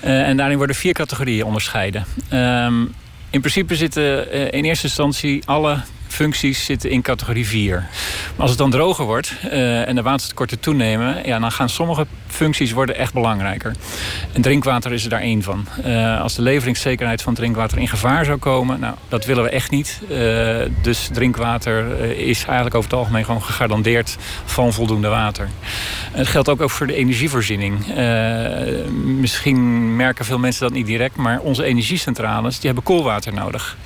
[0.00, 2.04] En daarin worden vier categorieën onderscheiden.
[2.32, 2.94] Um,
[3.30, 5.80] in principe zitten in eerste instantie alle
[6.16, 7.74] functies zitten in categorie 4.
[7.76, 7.88] Maar
[8.36, 11.26] als het dan droger wordt uh, en de watertekorten toenemen...
[11.26, 13.74] Ja, dan gaan sommige functies worden echt belangrijker.
[14.32, 15.66] En drinkwater is er daar één van.
[15.86, 18.80] Uh, als de leveringszekerheid van drinkwater in gevaar zou komen...
[18.80, 20.00] nou, dat willen we echt niet.
[20.10, 25.48] Uh, dus drinkwater is eigenlijk over het algemeen gewoon gegarandeerd van voldoende water.
[26.12, 27.86] Het geldt ook, ook voor de energievoorziening.
[29.20, 31.16] misschien merken veel mensen dat niet direct...
[31.16, 33.76] maar onze energiecentrales die hebben koolwater nodig.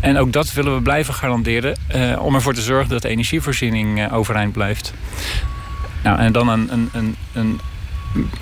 [0.00, 3.98] En ook dat willen we blijven garanderen uh, om ervoor te zorgen dat de energievoorziening
[3.98, 4.92] uh, overeind blijft.
[6.02, 7.60] Nou, en dan een, een, een, een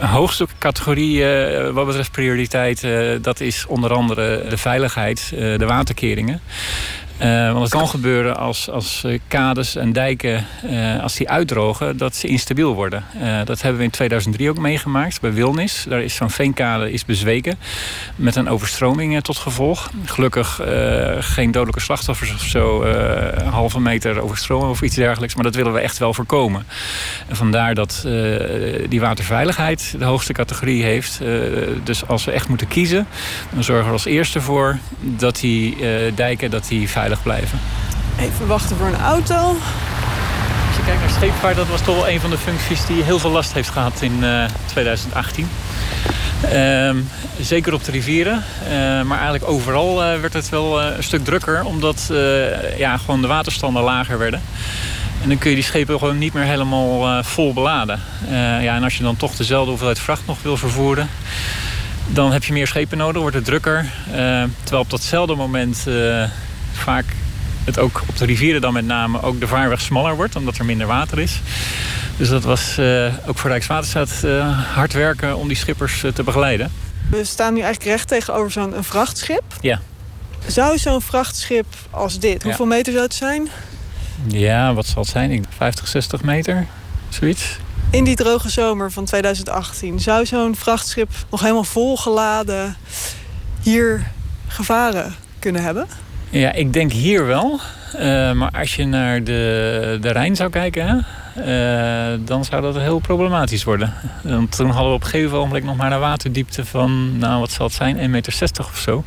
[0.07, 2.87] hoogste categorie uh, wat betreft prioriteit,
[3.23, 6.41] dat is onder andere de veiligheid, de waterkeringen.
[7.23, 12.17] Uh, want het kan gebeuren als, als kades en dijken, uh, als die uitdrogen, dat
[12.17, 13.05] ze instabiel worden.
[13.45, 15.85] Dat hebben we in 2003 ook meegemaakt bij Wilnis.
[15.89, 17.59] Daar is zo'n veenkade is bezweken
[18.17, 19.91] met een overstroming tot gevolg.
[20.05, 20.61] Gelukkig
[21.19, 25.35] geen dodelijke slachtoffers of zo, een halve meter overstromen of iets dergelijks.
[25.35, 26.67] Maar dat willen we echt wel voorkomen.
[27.29, 28.07] En vandaar dat
[28.89, 31.21] die waterveiligheid de hoogste categorie heeft.
[31.85, 33.07] dus als we echt moeten kiezen,
[33.53, 35.77] dan zorgen we als eerste voor dat die
[36.15, 36.89] dijken dat die
[37.23, 37.59] blijven.
[38.19, 39.57] Even wachten voor een auto.
[40.67, 43.19] Als je kijkt naar scheepvaart, dat was toch wel een van de functies die heel
[43.19, 45.49] veel last heeft gehad in uh, 2018.
[46.53, 46.91] Uh,
[47.41, 48.71] zeker op de rivieren, uh,
[49.03, 52.13] maar eigenlijk overal uh, werd het wel een stuk drukker, omdat
[52.77, 54.43] ja, gewoon de waterstanden lager werden.
[55.23, 58.01] En dan kun je die schepen gewoon niet meer helemaal vol beladen.
[58.61, 61.09] ja, en als je dan toch dezelfde hoeveelheid vracht nog wil vervoeren,
[62.07, 63.87] dan heb je meer schepen nodig, wordt het drukker.
[64.63, 65.87] terwijl op datzelfde moment
[66.79, 67.05] vaak
[67.65, 70.65] het ook op de rivieren dan met name ook de vaarweg smaller wordt, omdat er
[70.65, 71.41] minder water is.
[72.17, 76.23] Dus dat was uh, ook voor Rijkswaterstaat uh, hard werken om die schippers uh, te
[76.23, 76.73] begeleiden.
[77.11, 79.43] We staan nu eigenlijk recht tegenover zo'n vrachtschip.
[79.61, 79.81] Ja.
[80.47, 82.49] Zou zo'n vrachtschip als dit, ja.
[82.49, 83.49] hoeveel meter zou het zijn?
[84.27, 85.47] Ja, wat zal het zijn?
[85.57, 86.67] 50, 60 meter,
[87.09, 87.59] zoiets.
[87.91, 92.77] In die droge zomer van 2018 zou zo'n vrachtschip nog helemaal volgeladen
[93.63, 94.11] hier
[94.47, 95.87] gevaren kunnen hebben?
[96.37, 97.61] Ja, ik denk hier wel.
[97.95, 101.07] Uh, maar als je naar de, de Rijn zou kijken,
[101.39, 101.45] uh,
[102.19, 103.95] dan zou dat heel problematisch worden.
[104.23, 107.51] Want toen hadden we op een gegeven moment nog maar een waterdiepte van, nou wat
[107.51, 109.05] zal het zijn, 1,60 meter of zo.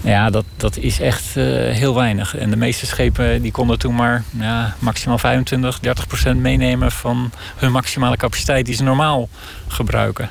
[0.00, 2.36] Ja, dat, dat is echt uh, heel weinig.
[2.36, 7.30] En de meeste schepen die konden toen maar ja, maximaal 25, 30 procent meenemen van
[7.56, 9.28] hun maximale capaciteit die ze normaal
[9.68, 10.30] gebruiken.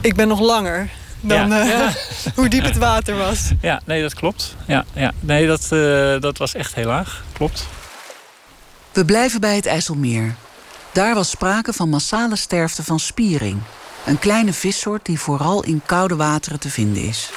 [0.00, 0.90] Ik ben nog langer
[1.28, 1.64] dan ja.
[1.64, 1.88] Uh,
[2.36, 3.50] hoe diep het water was.
[3.60, 4.56] Ja, nee, dat klopt.
[4.66, 5.12] Ja, ja.
[5.20, 7.24] Nee, dat, uh, dat was echt heel laag.
[7.32, 7.66] Klopt.
[8.92, 10.34] We blijven bij het IJsselmeer.
[10.92, 13.60] Daar was sprake van massale sterfte van spiering.
[14.06, 17.30] Een kleine vissoort die vooral in koude wateren te vinden is.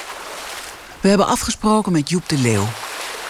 [1.00, 2.66] We hebben afgesproken met Joep de Leeuw.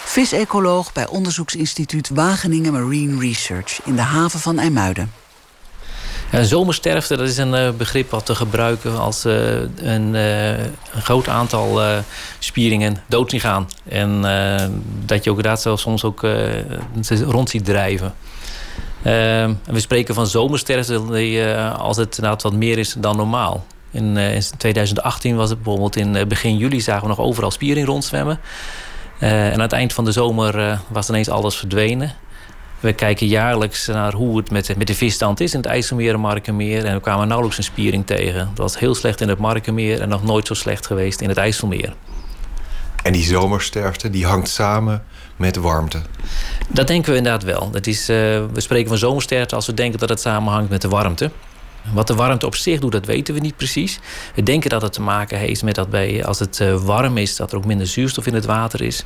[0.05, 3.79] Visecoloog bij onderzoeksinstituut Wageningen Marine Research...
[3.85, 5.11] in de haven van IJmuiden.
[6.31, 11.01] Ja, zomersterfte dat is een uh, begrip wat we gebruiken als uh, een, uh, een,
[11.01, 11.81] groot aantal
[12.39, 13.69] spieringen dood zien gaan.
[13.87, 14.21] En
[15.05, 16.25] dat je ook inderdaad zelfs soms ook
[17.25, 18.13] rond ziet drijven.
[19.01, 23.65] we spreken van zomersterfte als het wat meer is dan normaal.
[23.91, 28.39] In, in 2018 was het bijvoorbeeld in begin juli zagen we nog overal spiering rondzwemmen.
[29.19, 32.15] en aan het eind van de zomer was ineens alles verdwenen.
[32.79, 36.19] We kijken jaarlijks naar hoe het met, met de visstand is in het IJsselmeer en
[36.19, 36.85] Markenmeer.
[36.85, 38.39] En we kwamen nauwelijks een spiering tegen.
[38.39, 41.37] Dat was heel slecht in het Markenmeer en nog nooit zo slecht geweest in het
[41.37, 41.93] IJsselmeer.
[43.03, 45.03] En die zomersterfte die hangt samen
[45.35, 46.01] met warmte?
[46.67, 47.71] Dat denken we inderdaad wel.
[47.71, 48.15] Dat is, uh,
[48.53, 51.31] we spreken van zomersterfte als we denken dat het samenhangt met de warmte.
[51.93, 53.99] Wat de warmte op zich doet, dat weten we niet precies.
[54.35, 57.35] We denken dat het te maken heeft met dat bij, als het uh, warm is,
[57.35, 58.97] dat er ook minder zuurstof in het water is.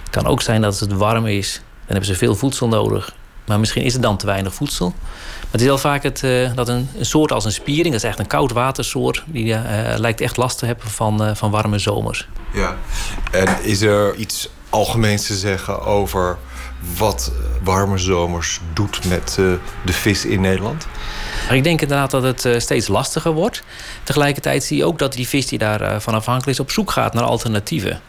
[0.00, 1.62] Het kan ook zijn dat als het warm is,
[1.96, 3.14] hebben ze veel voedsel nodig.
[3.50, 4.94] Maar misschien is er dan te weinig voedsel.
[5.40, 8.02] Maar het is wel vaak het, uh, dat een, een, soort als een spiering, dat
[8.02, 9.60] is echt een koud watersoort, die uh,
[9.96, 12.28] lijkt echt last te hebben van, uh, van warme zomers.
[12.52, 12.76] Ja,
[13.30, 16.38] en is er iets algemeens te zeggen over
[16.96, 19.34] wat warme zomers doet met
[19.84, 20.86] de vis in Nederland?
[21.50, 23.62] Ik denk inderdaad dat het steeds lastiger wordt.
[24.02, 27.24] Tegelijkertijd zie je ook dat die vis die daarvan afhankelijk is op zoek gaat naar
[27.24, 28.00] alternatieven.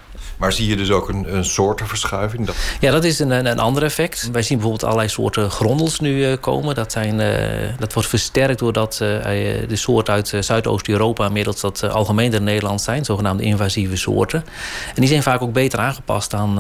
[0.41, 2.45] Maar zie je dus ook een, een soortenverschuiving?
[2.45, 2.56] Dat...
[2.80, 4.30] Ja, dat is een, een ander effect.
[4.32, 6.75] Wij zien bijvoorbeeld allerlei soorten grondels nu uh, komen.
[6.75, 9.23] Dat, zijn, uh, dat wordt versterkt doordat uh,
[9.67, 11.25] de soorten uit Zuidoost-Europa...
[11.25, 14.43] inmiddels dat algemeen in Nederland zijn, zogenaamde invasieve soorten.
[14.88, 16.60] En die zijn vaak ook beter aangepast aan,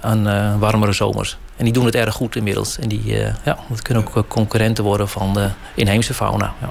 [0.00, 1.38] aan warmere zomers.
[1.56, 2.78] En die doen het erg goed inmiddels.
[2.78, 6.54] En die ja, dat kunnen ook concurrenten worden van de inheemse fauna.
[6.60, 6.70] Ja.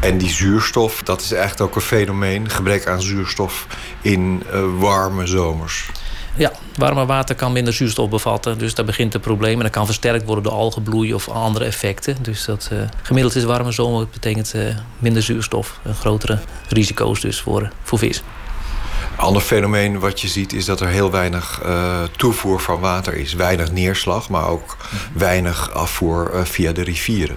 [0.00, 2.50] En die zuurstof, dat is echt ook een fenomeen.
[2.50, 3.66] Gebrek aan zuurstof
[4.00, 4.42] in
[4.78, 5.90] warme zomers.
[6.36, 8.58] Ja, warme water kan minder zuurstof bevatten.
[8.58, 9.56] Dus daar begint het probleem.
[9.56, 12.16] En dat kan versterkt worden door algenbloei of andere effecten.
[12.22, 15.80] Dus dat, uh, gemiddeld is warme zomer betekent uh, minder zuurstof.
[15.82, 18.22] En grotere risico's dus voor, voor vis.
[19.12, 23.14] Een ander fenomeen wat je ziet is dat er heel weinig uh, toevoer van water
[23.14, 23.34] is.
[23.34, 24.76] Weinig neerslag, maar ook
[25.12, 27.36] weinig afvoer via de rivieren.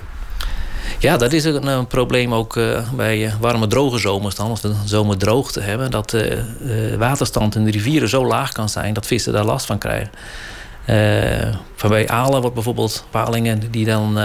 [1.00, 4.50] Ja, dat is een, een probleem ook uh, bij warme droge zomers dan.
[4.50, 5.91] Als we zomerdroogte hebben.
[5.91, 9.78] Dat de waterstand in de rivieren zo laag kan zijn dat vissen daar last van
[9.78, 10.12] krijgen.
[11.76, 14.19] Van bij alen wordt bijvoorbeeld palingen die dan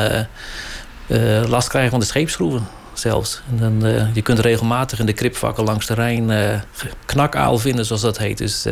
[1.49, 3.43] last krijgen van de scheepsschroeven zelfs.
[3.51, 6.31] En dan, je kunt regelmatig in de kripvakken langs de Rijn
[7.05, 8.39] knakaal vinden, zoals dat heet.
[8.39, 8.67] Dus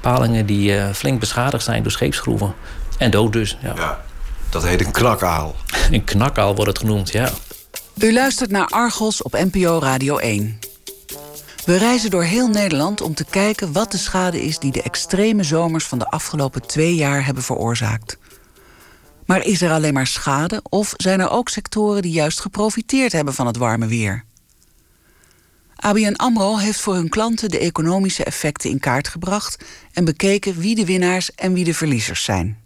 [0.00, 2.54] palingen die flink beschadigd zijn door scheepsschroeven.
[2.98, 3.72] En dood dus, ja.
[3.76, 4.00] ja.
[4.50, 5.54] Dat heet een knakaal.
[5.90, 7.30] Een knakaal wordt het genoemd, ja.
[7.98, 10.58] U luistert naar Argos op NPO Radio 1.
[11.64, 14.58] We reizen door heel Nederland om te kijken wat de schade is...
[14.58, 18.18] die de extreme zomers van de afgelopen twee jaar hebben veroorzaakt.
[19.24, 22.02] Maar is er alleen maar schade of zijn er ook sectoren...
[22.02, 24.24] die juist geprofiteerd hebben van het warme weer?
[25.76, 29.64] ABN AMRO heeft voor hun klanten de economische effecten in kaart gebracht...
[29.92, 32.58] en bekeken wie de winnaars en wie de verliezers zijn.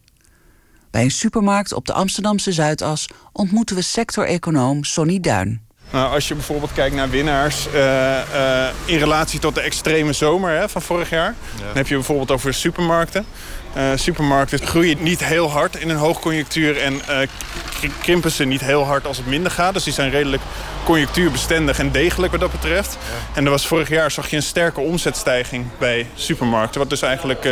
[0.90, 5.68] Bij een supermarkt op de Amsterdamse Zuidas ontmoeten we sector-econoom Sonny Duin.
[5.92, 10.50] Nou, als je bijvoorbeeld kijkt naar winnaars uh, uh, in relatie tot de extreme zomer
[10.50, 11.34] hè, van vorig jaar...
[11.58, 11.64] Ja.
[11.66, 13.24] dan heb je bijvoorbeeld over supermarkten.
[13.76, 16.80] Uh, supermarkten groeien niet heel hard in een hoogconjunctuur...
[16.80, 17.00] en
[18.00, 19.74] krimpen ze niet heel hard als het minder gaat.
[19.74, 20.42] Dus die zijn redelijk
[20.84, 22.98] conjunctuurbestendig en degelijk wat dat betreft.
[23.00, 23.36] Ja.
[23.36, 26.80] En er was vorig jaar zag je een sterke omzetstijging bij supermarkten...
[26.80, 27.48] wat dus eigenlijk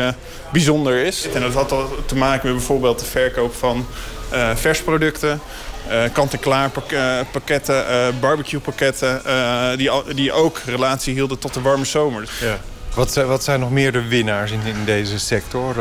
[0.53, 1.29] bijzonder is.
[1.35, 3.87] En dat had al te maken met bijvoorbeeld de verkoop van
[4.55, 5.41] versproducten...
[5.91, 6.71] Uh, kant-en-klaar
[7.33, 9.23] pakketten, uh, barbecue pakketten...
[9.27, 12.29] Uh, die, die ook relatie hielden tot de warme zomer.
[12.41, 12.59] Ja.
[12.95, 15.77] Wat, zijn, wat zijn nog meer de winnaars in, in deze sector?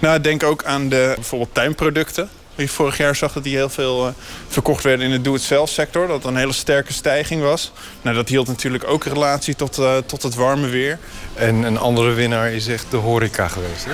[0.00, 2.28] Nou, denk ook aan de bijvoorbeeld tuinproducten.
[2.66, 4.12] Vorig jaar zag dat die heel veel uh,
[4.48, 6.06] verkocht werden in de do-it-zelf sector.
[6.06, 7.72] Dat een hele sterke stijging was.
[8.02, 10.98] Nou, dat hield natuurlijk ook relatie tot, uh, tot het warme weer.
[11.34, 13.92] En een andere winnaar is echt de horeca geweest, hè?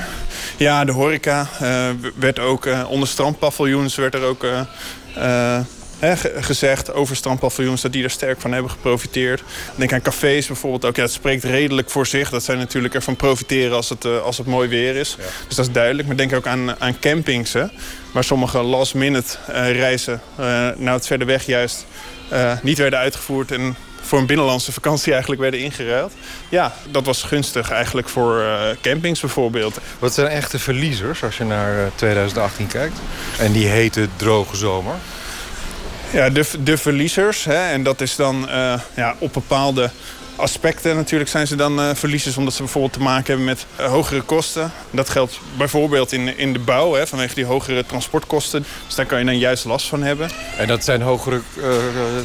[0.56, 4.46] Ja, de horeca uh, werd ook onder strandpaviljoens werd er ook
[6.40, 9.42] gezegd over strandpaviljoens dat die er sterk van hebben geprofiteerd.
[9.76, 10.96] Denk aan cafés bijvoorbeeld ook.
[10.96, 12.30] Ja, het spreekt redelijk voor zich.
[12.30, 15.16] Dat zij natuurlijk ervan profiteren als het, als het mooi weer is.
[15.46, 16.08] Dus dat is duidelijk.
[16.08, 17.52] Maar denk ook aan, aan campings.
[17.52, 17.64] Hè,
[18.12, 19.36] waar sommige last minute
[19.72, 20.20] reizen
[20.76, 21.86] naar het verder weg juist
[22.62, 23.52] niet werden uitgevoerd.
[23.52, 26.12] En voor een binnenlandse vakantie eigenlijk werden ingeruild.
[26.48, 29.78] Ja, dat was gunstig eigenlijk voor uh, campings bijvoorbeeld.
[29.98, 32.98] Wat zijn echte verliezers als je naar uh, 2018 kijkt?
[33.38, 34.94] En die hete droge zomer?
[36.14, 37.44] Ja, de, de verliezers.
[37.44, 39.90] Hè, en dat is dan uh, ja, op bepaalde
[40.36, 42.36] aspecten natuurlijk zijn ze dan uh, verliezers...
[42.36, 44.72] omdat ze bijvoorbeeld te maken hebben met uh, hogere kosten.
[44.90, 48.66] Dat geldt bijvoorbeeld in, in de bouw, hè, vanwege die hogere transportkosten.
[48.86, 50.30] Dus daar kan je dan juist last van hebben.
[50.56, 51.64] En dat zijn hogere uh,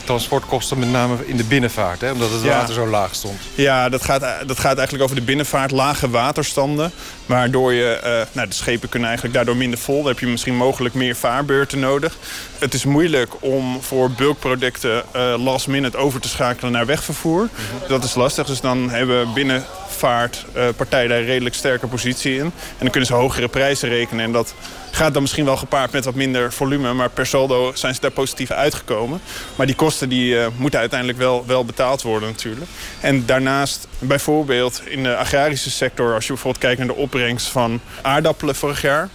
[0.04, 2.58] transportkosten met name in de binnenvaart, hè, omdat het ja.
[2.58, 3.40] water zo laag stond.
[3.56, 6.92] Ja, dat gaat, dat gaat eigenlijk over de binnenvaart, lage waterstanden.
[7.26, 9.98] Waardoor je, nou, de schepen kunnen eigenlijk daardoor minder vol.
[9.98, 12.18] Dan heb je misschien mogelijk meer vaarbeurten nodig.
[12.60, 15.04] Het is moeilijk om voor bulkproducten
[15.38, 17.42] last minute over te schakelen naar wegvervoer.
[17.42, 18.46] Mm -hmm dat is lastig.
[18.46, 22.42] Dus dan hebben binnenvaartpartijen uh, daar redelijk sterke positie in.
[22.42, 24.26] En dan kunnen ze hogere prijzen rekenen.
[24.26, 24.54] En dat
[24.92, 26.94] gaat dan misschien wel gepaard met wat minder volume.
[26.94, 29.22] Maar per saldo zijn ze daar positief uitgekomen.
[29.56, 32.66] Maar die kosten die, uh, moeten uiteindelijk wel, wel betaald worden natuurlijk.
[33.00, 36.14] En daarnaast bijvoorbeeld in de agrarische sector...
[36.14, 39.10] als je bijvoorbeeld kijkt naar de opbrengst van aardappelen vorig jaar...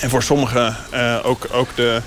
[0.00, 2.00] En voor sommigen uh, ook, ook de,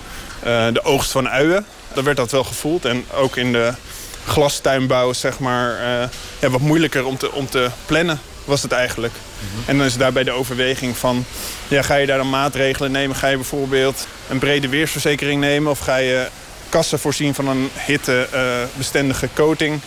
[0.74, 1.66] de oogst van uien...
[1.94, 2.86] dan werd dat wel gevoeld.
[2.86, 3.74] En ook in de
[4.26, 9.14] glastuinbouw zeg maar, uh, ja, wat moeilijker om te, om te plannen was het eigenlijk.
[9.14, 9.64] Mm -hmm.
[9.66, 11.26] En dan is daarbij de overweging van...
[11.68, 13.16] Ja, ga je daar dan maatregelen nemen?
[13.16, 15.72] Ga je bijvoorbeeld een brede weersverzekering nemen?
[15.72, 16.28] Of ga je
[16.70, 19.80] kassen voorzien van een hittebestendige uh, coating?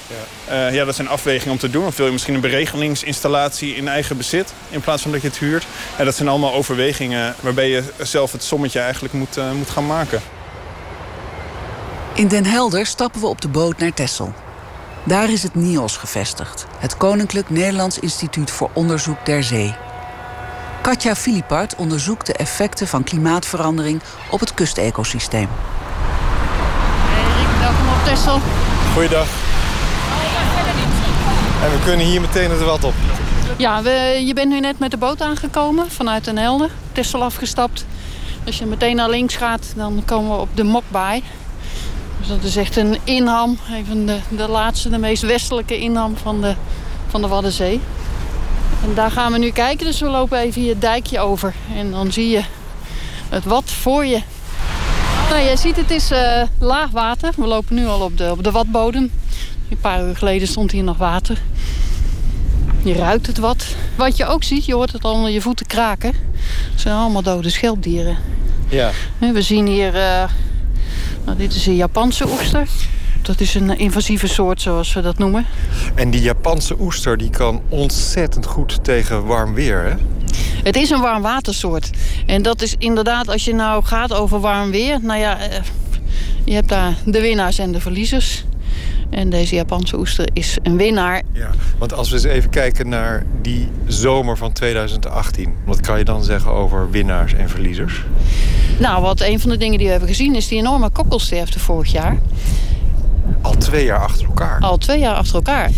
[0.46, 0.68] Ja.
[0.68, 1.86] Uh, ja, dat zijn afwegingen om te doen.
[1.86, 4.52] Of wil je misschien een beregelingsinstallatie in eigen bezit...
[4.70, 5.66] in plaats van dat je het huurt?
[5.98, 10.22] Ja, dat zijn allemaal overwegingen waarbij je zelf het sommetje eigenlijk moet, moet gaan maken.
[12.14, 14.32] In Den Helder stappen we op de boot naar Texel.
[15.04, 19.74] Daar is het NIOS gevestigd, het Koninklijk Nederlands Instituut voor Onderzoek der Zee.
[20.82, 25.48] Katja Filipart onderzoekt de effecten van klimaatverandering op het kustecosysteem.
[27.08, 28.38] Hey Rick, welkom op Texel.
[28.92, 29.26] Goeiedag.
[31.62, 32.94] En we kunnen hier meteen het wat op.
[33.56, 36.70] Ja, we, je bent nu net met de boot aangekomen vanuit Den Helder.
[36.92, 37.86] Tessel afgestapt.
[38.46, 41.22] Als je meteen naar links gaat, dan komen we op de Mokbaai.
[42.26, 43.58] Dus dat is echt een inham.
[43.70, 46.54] Een van de, de laatste, de meest westelijke inham van de,
[47.08, 47.80] van de Waddenzee.
[48.82, 49.86] En daar gaan we nu kijken.
[49.86, 51.54] Dus we lopen even hier het dijkje over.
[51.74, 52.42] En dan zie je
[53.28, 54.20] het wat voor je.
[55.30, 57.32] Nou, jij ziet het is uh, laag water.
[57.36, 59.10] We lopen nu al op de, op de watbodem.
[59.70, 61.42] Een paar uur geleden stond hier nog water.
[62.82, 63.66] Je ruikt het wat.
[63.96, 66.14] Wat je ook ziet, je hoort het al onder je voeten kraken.
[66.70, 68.16] Het zijn allemaal dode schelpdieren.
[68.68, 68.90] Ja.
[69.18, 69.94] We zien hier...
[69.94, 70.24] Uh,
[71.24, 72.68] nou, dit is een Japanse oester.
[73.22, 75.46] Dat is een invasieve soort, zoals we dat noemen.
[75.94, 79.94] En die Japanse oester die kan ontzettend goed tegen warm weer, hè?
[80.64, 81.90] Het is een warmwatersoort.
[82.26, 84.98] En dat is inderdaad, als je nou gaat over warm weer...
[85.02, 85.60] Nou ja, eh,
[86.44, 88.44] je hebt daar de winnaars en de verliezers.
[89.14, 91.22] En deze Japanse oester is een winnaar.
[91.32, 95.54] Ja, want als we eens even kijken naar die zomer van 2018...
[95.64, 98.02] wat kan je dan zeggen over winnaars en verliezers?
[98.78, 100.34] Nou, wat een van de dingen die we hebben gezien...
[100.34, 102.18] is die enorme kokkelsterfte vorig jaar.
[103.42, 104.60] Al twee jaar achter elkaar?
[104.60, 105.70] Al twee jaar achter elkaar.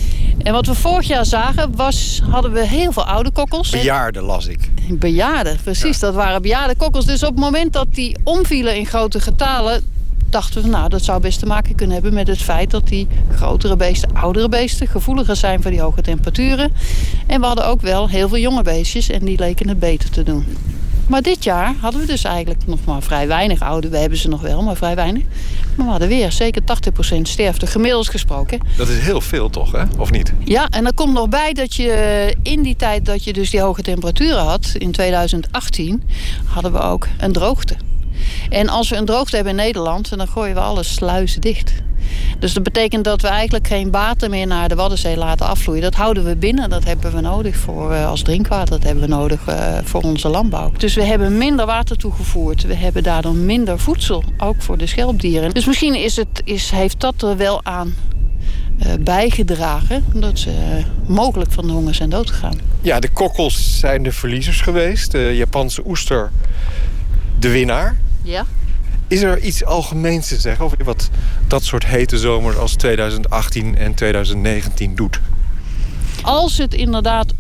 [0.43, 3.71] En wat we vorig jaar zagen, was, hadden we heel veel oude kokkels.
[3.71, 4.71] Bejaarden las ik.
[4.89, 5.99] Bejaarden, precies.
[5.99, 7.05] Dat waren bejaarde kokkels.
[7.05, 9.96] Dus op het moment dat die omvielen in grote getalen
[10.31, 13.07] dachten we, nou, dat zou best te maken kunnen hebben met het feit dat die
[13.35, 16.73] grotere beesten, oudere beesten, gevoeliger zijn voor die hoge temperaturen.
[17.27, 20.23] En we hadden ook wel heel veel jonge beestjes en die leken het beter te
[20.23, 20.45] doen.
[21.09, 23.89] Maar dit jaar hadden we dus eigenlijk nog maar vrij weinig oude.
[23.89, 25.23] We hebben ze nog wel, maar vrij weinig.
[25.75, 26.63] Maar we hadden weer zeker
[27.19, 28.61] 80% sterfte, gemiddeld gesproken.
[28.77, 29.83] Dat is heel veel toch, hè?
[29.99, 30.33] Of niet?
[30.45, 33.61] Ja, en er komt nog bij dat je in die tijd dat je dus die
[33.61, 34.73] hoge temperaturen had...
[34.79, 36.03] in 2018,
[36.45, 37.77] hadden we ook een droogte.
[38.49, 41.73] En als we een droogte hebben in Nederland, dan gooien we alle sluizen dicht.
[42.39, 45.83] Dus dat betekent dat we eigenlijk geen water meer naar de Waddenzee laten afvloeien.
[45.83, 48.71] Dat houden we binnen, dat hebben we nodig voor, uh, als drinkwater.
[48.71, 50.73] Dat hebben we nodig uh, voor onze landbouw.
[50.77, 52.63] Dus we hebben minder water toegevoerd.
[52.63, 55.51] We hebben daardoor minder voedsel, ook voor de schelpdieren.
[55.55, 57.95] Dus misschien is het, is, heeft dat er wel aan
[58.79, 60.05] uh, bijgedragen...
[60.15, 62.59] dat ze mogelijk van de honger zijn doodgegaan.
[62.81, 65.11] Ja, de kokkels zijn de verliezers geweest.
[65.11, 66.31] De Japanse oester
[67.39, 67.97] de winnaar.
[68.23, 68.45] Ja.
[69.09, 71.11] Is er iets algemeens te zeggen over wat
[71.47, 75.21] dat soort hete zomers als 2018 en 2019 doet?
[76.23, 77.35] Als het inderdaad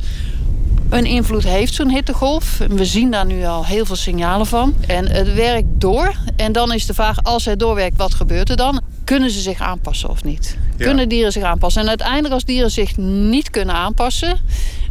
[0.89, 2.59] een invloed heeft, zo'n hittegolf.
[2.69, 4.75] We zien daar nu al heel veel signalen van.
[4.87, 6.15] En het werkt door.
[6.37, 8.81] En dan is de vraag, als het doorwerkt, wat gebeurt er dan?
[9.05, 10.57] Kunnen ze zich aanpassen of niet?
[10.77, 11.83] Kunnen dieren zich aanpassen?
[11.83, 14.39] En uiteindelijk als dieren zich niet kunnen aanpassen...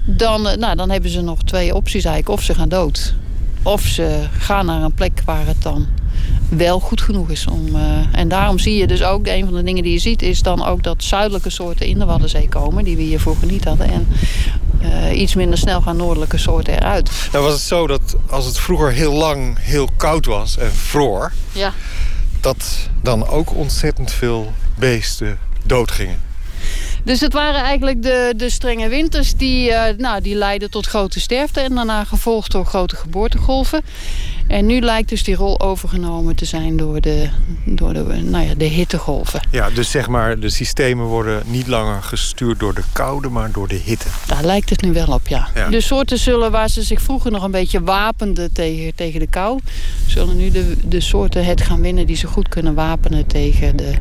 [0.05, 2.39] dan, nou, dan hebben ze nog twee opties eigenlijk.
[2.39, 3.13] Of ze gaan dood.
[3.65, 5.87] Of ze gaan naar een plek waar het dan
[6.49, 7.47] wel goed genoeg is.
[7.47, 10.21] Om, uh, en daarom zie je dus ook, een van de dingen die je ziet...
[10.21, 12.83] is dan ook dat zuidelijke soorten in de Waddenzee komen...
[12.83, 13.89] die we hier vroeger niet hadden.
[13.89, 14.07] En
[14.81, 17.11] uh, iets minder snel gaan noordelijke soorten eruit.
[17.31, 21.31] Nou was het zo dat als het vroeger heel lang heel koud was en vroor...
[21.51, 21.73] Ja.
[22.41, 26.19] dat dan ook ontzettend veel beesten doodgingen.
[27.05, 31.19] Dus het waren eigenlijk de, de strenge winters die, uh, nou, die leidden tot grote
[31.19, 31.59] sterfte...
[31.59, 33.81] en daarna gevolgd door grote geboortegolven.
[34.47, 37.29] En nu lijkt dus die rol overgenomen te zijn door de,
[37.65, 39.39] door de, nou ja, de hittegolven.
[39.51, 43.67] Ja, dus zeg maar, de systemen worden niet langer gestuurd door de koude, maar door
[43.67, 44.05] de hitte.
[44.25, 45.47] Daar lijkt het nu wel op, ja.
[45.55, 45.69] ja.
[45.69, 49.59] De soorten zullen, waar ze zich vroeger nog een beetje wapenden tegen, tegen de kou...
[50.07, 53.93] zullen nu de, de soorten het gaan winnen die ze goed kunnen wapenen tegen de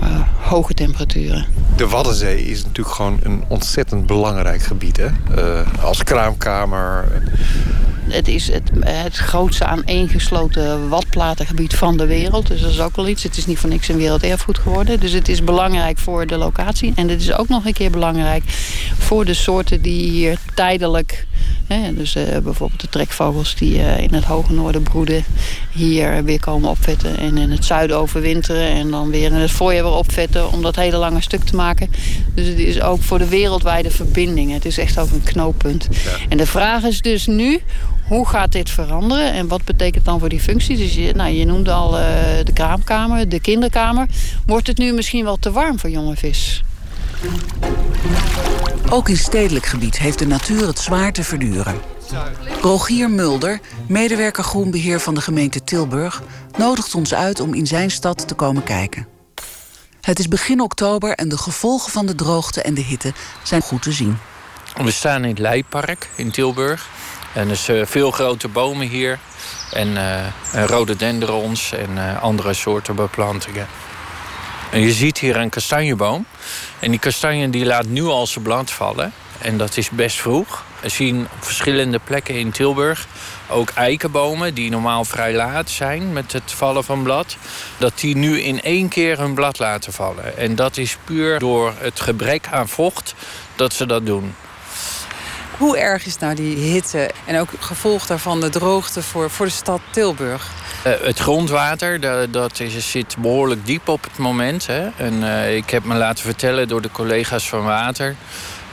[0.00, 1.46] uh, hoge temperaturen.
[1.76, 5.08] De Waddenzee is natuurlijk gewoon een ontzettend belangrijk gebied, hè?
[5.38, 7.22] Uh, als kraamkamer...
[8.08, 12.46] Het is het, het grootste aaneengesloten watplatengebied van de wereld.
[12.46, 13.22] Dus dat is ook wel iets.
[13.22, 15.00] Het is niet voor niks een werelderfgoed geworden.
[15.00, 16.92] Dus het is belangrijk voor de locatie.
[16.94, 18.42] En het is ook nog een keer belangrijk
[18.98, 21.26] voor de soorten die hier tijdelijk...
[21.66, 25.24] Hè, dus uh, bijvoorbeeld de trekvogels die uh, in het hoge noorden broeden...
[25.72, 28.68] hier weer komen opvetten en in het zuiden overwinteren...
[28.68, 31.90] en dan weer in het voorjaar weer opvetten om dat hele lange stuk te maken.
[32.34, 34.52] Dus het is ook voor de wereldwijde verbinding.
[34.52, 35.88] Het is echt ook een knooppunt.
[35.90, 36.10] Ja.
[36.28, 37.60] En de vraag is dus nu
[38.06, 40.76] hoe gaat dit veranderen en wat betekent dan voor die functie?
[40.76, 42.04] Dus je, nou, je noemde al uh,
[42.44, 44.06] de kraamkamer, de kinderkamer.
[44.46, 46.62] Wordt het nu misschien wel te warm voor jonge vis?
[48.90, 51.74] Ook in stedelijk gebied heeft de natuur het zwaar te verduren.
[52.60, 56.22] Rogier Mulder, medewerker groenbeheer van de gemeente Tilburg...
[56.58, 59.06] nodigt ons uit om in zijn stad te komen kijken.
[60.00, 63.82] Het is begin oktober en de gevolgen van de droogte en de hitte zijn goed
[63.82, 64.18] te zien.
[64.82, 66.88] We staan in het Leipark in Tilburg.
[67.34, 69.18] En dus uh, veel grote bomen hier.
[69.72, 70.16] En, uh,
[70.52, 73.66] en rhododendrons en uh, andere soorten beplantingen.
[74.70, 76.26] En je ziet hier een kastanjeboom.
[76.78, 79.12] En die kastanje die laat nu al zijn blad vallen.
[79.38, 80.64] En dat is best vroeg.
[80.80, 83.06] We zien op verschillende plekken in Tilburg
[83.48, 87.36] ook eikenbomen die normaal vrij laat zijn met het vallen van blad.
[87.78, 90.36] Dat die nu in één keer hun blad laten vallen.
[90.36, 93.14] En dat is puur door het gebrek aan vocht
[93.56, 94.34] dat ze dat doen.
[95.58, 99.52] Hoe erg is nou die hitte en ook gevolg daarvan de droogte voor, voor de
[99.52, 100.50] stad Tilburg?
[100.86, 104.66] Uh, het grondwater dat, dat is, zit behoorlijk diep op het moment.
[104.66, 104.88] Hè.
[104.96, 108.16] En, uh, ik heb me laten vertellen door de collega's van Water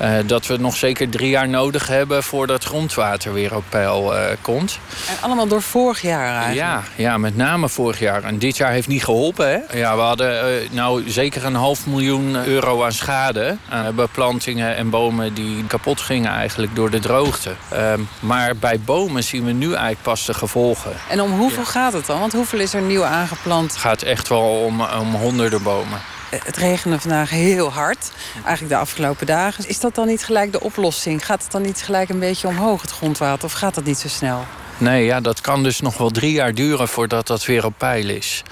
[0.02, 4.16] uh, dat we nog zeker drie jaar nodig hebben voordat het grondwater weer op peil
[4.16, 4.80] uh, komt.
[5.08, 6.56] En allemaal door vorig jaar eigenlijk?
[6.56, 8.24] Ja, ja, met name vorig jaar.
[8.24, 9.50] En dit jaar heeft niet geholpen.
[9.50, 9.78] Hè?
[9.78, 13.58] Ja, we hadden uh, nou zeker een half miljoen euro aan schade.
[13.70, 17.52] Aan beplantingen en bomen die kapot gingen eigenlijk door de droogte.
[17.70, 20.92] Ehm, maar bij bomen zien we nu eigenlijk pas de gevolgen.
[21.10, 21.70] En om hoeveel ja.
[21.70, 22.20] gaat het dan?
[22.20, 23.72] Want hoeveel is er nieuw aangeplant?
[23.72, 26.00] Het gaat echt wel om, om honderden bomen
[26.32, 28.12] het regende vandaag heel hard.
[28.34, 29.68] Eigenlijk de afgelopen dagen.
[29.68, 31.26] Is dat dan niet gelijk de oplossing?
[31.26, 33.46] Gaat het dan niet gelijk een beetje omhoog, het grondwater?
[33.46, 34.46] Of gaat dat niet zo snel?
[34.78, 38.10] Nee, ja, dat kan dus nog wel drie jaar duren voordat dat weer op peil
[38.10, 38.44] is.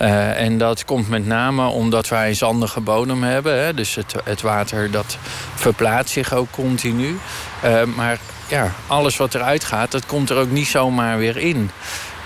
[0.00, 3.64] Uh, en dat komt met name omdat wij een zandige bodem hebben.
[3.64, 3.74] Hè?
[3.74, 5.18] Dus het, het water dat
[5.54, 7.18] verplaatst zich ook continu.
[7.64, 11.70] Uh, maar ja, alles wat eruit gaat, dat komt er ook niet zomaar weer in.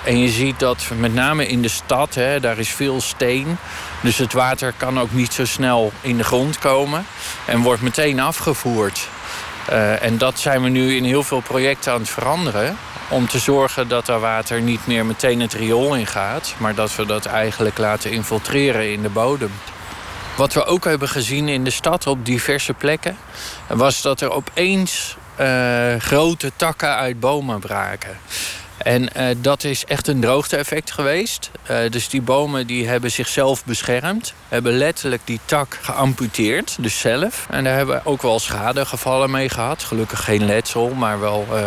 [0.05, 3.57] En je ziet dat met name in de stad, hè, daar is veel steen.
[4.03, 7.07] Dus het water kan ook niet zo snel in de grond komen.
[7.47, 9.09] En wordt meteen afgevoerd.
[9.71, 12.77] Uh, en dat zijn we nu in heel veel projecten aan het veranderen.
[13.09, 16.55] Om te zorgen dat er water niet meer meteen het riool ingaat.
[16.59, 19.53] Maar dat we dat eigenlijk laten infiltreren in de bodem.
[20.37, 23.17] Wat we ook hebben gezien in de stad op diverse plekken...
[23.67, 28.19] was dat er opeens uh, grote takken uit bomen braken.
[28.79, 31.51] En uh, dat is echt een droogte-effect geweest.
[31.71, 34.35] Uh, dus die bomen die hebben zichzelf beschermd.
[34.49, 37.47] Hebben letterlijk die tak geamputeerd, dus zelf.
[37.51, 39.83] En daar hebben we ook wel schadegevallen mee gehad.
[39.83, 41.59] Gelukkig geen letsel, maar wel uh,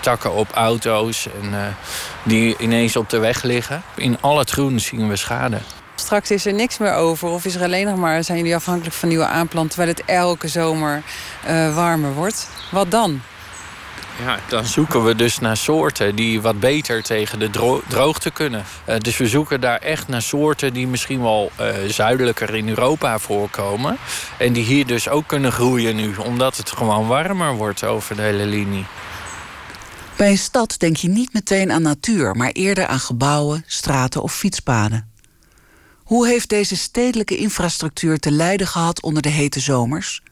[0.00, 1.26] takken op auto's...
[1.42, 1.76] En,
[2.22, 3.82] die ineens op de weg liggen.
[3.96, 5.58] In al het groen zien we schade.
[5.94, 8.24] Straks is er niks meer over of is er alleen nog maar...
[8.24, 9.74] zijn jullie afhankelijk van nieuwe aanplanten...
[9.74, 11.02] terwijl het elke zomer
[11.74, 12.48] warmer wordt.
[12.70, 13.22] Wat dan?
[14.24, 18.64] Ja, dan zoeken we dus naar soorten die wat beter tegen de dro droogte kunnen.
[18.88, 23.18] Uh, dus we zoeken daar echt naar soorten die misschien wel uh, zuidelijker in Europa
[23.18, 23.96] voorkomen.
[24.38, 28.22] En die hier dus ook kunnen groeien nu, omdat het gewoon warmer wordt over de
[28.22, 28.86] hele linie.
[30.16, 34.34] Bij een stad denk je niet meteen aan natuur, maar eerder aan gebouwen, straten of
[34.34, 35.10] fietspaden.
[35.96, 40.22] Hoe heeft deze stedelijke infrastructuur te lijden gehad onder de hete zomers?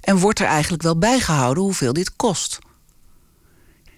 [0.00, 2.58] En wordt er eigenlijk wel bijgehouden hoeveel dit kost?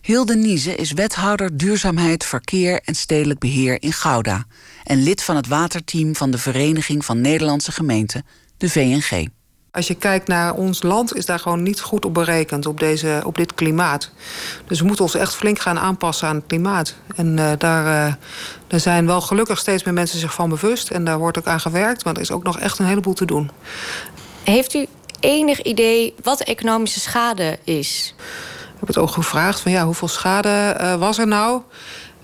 [0.02, 4.44] Hilde Niese is wethouder duurzaamheid, verkeer en stedelijk beheer in Gouda
[4.84, 8.26] en lid van het waterteam van de Vereniging van Nederlandse Gemeenten,
[8.56, 9.28] de VNG.
[9.70, 13.22] Als je kijkt naar ons land, is daar gewoon niet goed op berekend op, deze,
[13.24, 14.10] op dit klimaat.
[14.66, 16.94] Dus we moeten ons echt flink gaan aanpassen aan het klimaat.
[17.16, 18.14] En uh, daar, uh,
[18.66, 20.90] daar zijn wel gelukkig steeds meer mensen zich van bewust.
[20.90, 23.24] En daar wordt ook aan gewerkt, maar er is ook nog echt een heleboel te
[23.24, 23.50] doen.
[24.44, 24.86] Heeft u
[25.20, 28.14] enig idee wat de economische schade is?
[28.82, 31.62] Heb het ook gevraagd van ja, hoeveel schade uh, was er nou?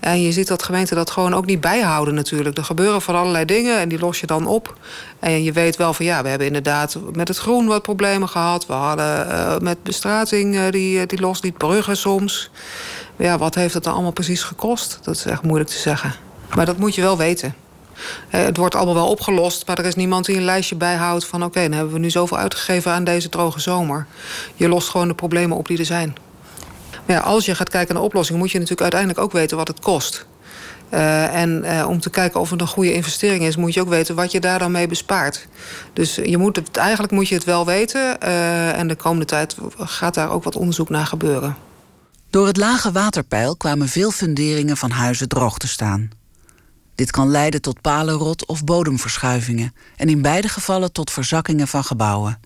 [0.00, 2.56] En je ziet dat gemeenten dat gewoon ook niet bijhouden natuurlijk.
[2.56, 4.76] Er gebeuren van allerlei dingen en die los je dan op.
[5.18, 8.66] En je weet wel van ja, we hebben inderdaad met het groen wat problemen gehad.
[8.66, 12.50] We hadden uh, met bestrating uh, die, die losliet, bruggen soms.
[13.16, 14.98] Ja, wat heeft het dan allemaal precies gekost?
[15.02, 16.14] Dat is echt moeilijk te zeggen.
[16.54, 17.54] Maar dat moet je wel weten.
[18.28, 21.44] Het wordt allemaal wel opgelost, maar er is niemand die een lijstje bijhoudt van...
[21.44, 24.06] oké, dan hebben we nu zoveel uitgegeven aan deze droge zomer.
[24.54, 26.16] Je lost gewoon de problemen op die er zijn.
[27.08, 29.80] Ja, als je gaat kijken naar oplossingen, moet je natuurlijk uiteindelijk ook weten wat het
[29.80, 30.26] kost.
[30.94, 33.88] Uh, en uh, om te kijken of het een goede investering is, moet je ook
[33.88, 35.48] weten wat je daar dan mee bespaart.
[35.92, 38.16] Dus je moet het, eigenlijk moet je het wel weten.
[38.22, 41.56] Uh, en de komende tijd gaat daar ook wat onderzoek naar gebeuren.
[42.30, 46.10] Door het lage waterpeil kwamen veel funderingen van huizen droog te staan.
[46.94, 52.40] Dit kan leiden tot palenrot of bodemverschuivingen en in beide gevallen tot verzakkingen van gebouwen.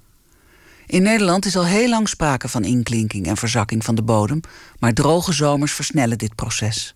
[0.87, 4.41] In Nederland is al heel lang sprake van inklinking en verzakking van de bodem,
[4.78, 6.95] maar droge zomers versnellen dit proces.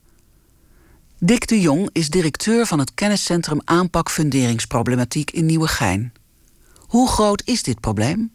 [1.19, 6.13] Dick de Jong is directeur van het kenniscentrum aanpak funderingsproblematiek in Nieuwegein.
[6.77, 8.31] Hoe groot is dit probleem?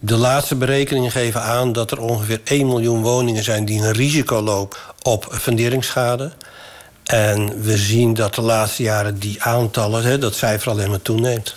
[0.00, 4.40] De laatste berekeningen geven aan dat er ongeveer 1 miljoen woningen zijn die een risico
[4.40, 6.32] lopen op funderingsschade.
[7.04, 11.56] En we zien dat de laatste jaren die aantallen, dat cijfer alleen maar toeneemt.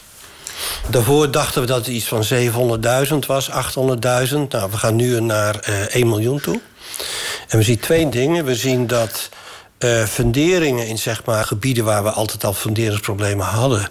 [0.89, 2.23] Daarvoor dachten we dat het iets van
[3.11, 3.55] 700.000 was, 800.000.
[4.49, 6.59] Nou, we gaan nu naar uh, 1 miljoen toe.
[7.47, 8.45] En we zien twee dingen.
[8.45, 9.29] We zien dat
[9.79, 13.87] uh, funderingen in zeg maar, gebieden waar we altijd al funderingsproblemen hadden,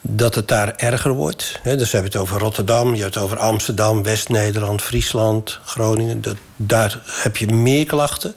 [0.00, 1.60] dat het daar erger wordt.
[1.62, 6.20] Dus we hebben het over Rotterdam, je hebt het over Amsterdam, West-Nederland, Friesland, Groningen.
[6.20, 8.34] Dat, daar heb je meer klachten.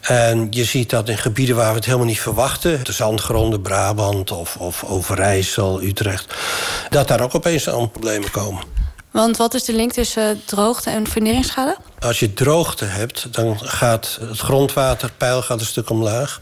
[0.00, 2.84] En je ziet dat in gebieden waar we het helemaal niet verwachten...
[2.84, 6.34] de zandgronden, Brabant of, of Overijssel, Utrecht...
[6.88, 8.77] dat daar ook opeens aan problemen komen.
[9.10, 11.76] Want wat is de link tussen droogte en funderingsschade?
[11.98, 16.40] Als je droogte hebt, dan gaat het grondwaterpeil gaat een stuk omlaag.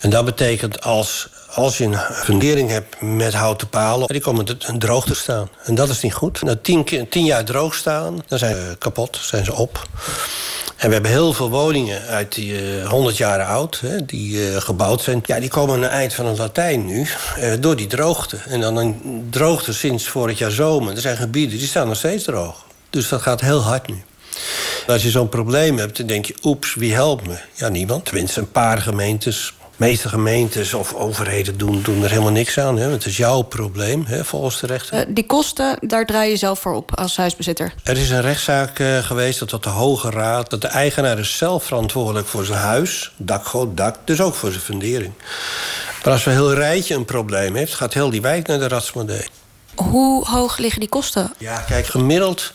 [0.00, 1.28] En dat betekent als,
[1.58, 4.06] als je een fundering hebt met houten palen...
[4.06, 5.48] die komen droog te staan.
[5.64, 6.42] En dat is niet goed.
[6.42, 9.88] Na tien, tien jaar droog staan, dan zijn ze kapot, zijn ze op.
[10.76, 14.50] En we hebben heel veel woningen uit die uh, eh, 100 jaar oud, hè, die
[14.50, 15.20] uh, gebouwd zijn.
[15.24, 17.06] Ja, die komen aan het eind van het Latijn nu,
[17.38, 18.36] uh, door die droogte.
[18.48, 20.94] En dan een droogte sinds vorig jaar zomer.
[20.94, 22.64] Er zijn gebieden die staan nog steeds droog.
[22.90, 24.02] Dus dat gaat heel hard nu.
[24.86, 27.36] Als je zo'n probleem hebt, dan denk je, oeps, wie helpt me?
[27.54, 28.04] Ja, niemand.
[28.04, 32.78] Tenminste, een paar gemeentes meeste gemeentes of overheden doen, doen er helemaal niks aan.
[32.78, 32.90] Hè?
[32.90, 34.98] Het is jouw probleem, hè, volgens de rechter.
[34.98, 37.72] Uh, die kosten, daar draai je zelf voor op als huisbezitter?
[37.82, 40.50] Er is een rechtszaak uh, geweest dat de Hoge Raad...
[40.50, 43.96] dat de eigenaar is zelf verantwoordelijk voor zijn huis, dakgoot, dak...
[44.04, 45.12] dus ook voor zijn fundering.
[46.04, 47.74] Maar als een heel rijtje een probleem heeft...
[47.74, 49.26] gaat heel die wijk naar de ratsmodee.
[49.74, 51.32] Hoe hoog liggen die kosten?
[51.38, 52.52] Ja, kijk, gemiddeld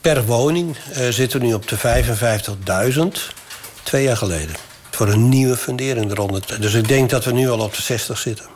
[0.00, 3.34] per woning uh, zitten we nu op de 55.000.
[3.82, 4.69] Twee jaar geleden
[5.00, 6.56] voor een nieuwe fundering eronder.
[6.60, 8.46] Dus ik denk dat we nu al op de 60 zitten.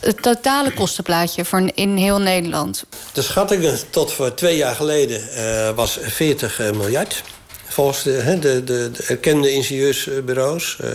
[0.00, 2.84] Het totale kostenplaatje voor in heel Nederland?
[3.12, 7.22] De schattingen tot voor twee jaar geleden uh, was 40 eh, miljard.
[7.68, 10.78] Volgens de, de, de, de erkende ingenieursbureaus.
[10.80, 10.88] Uh,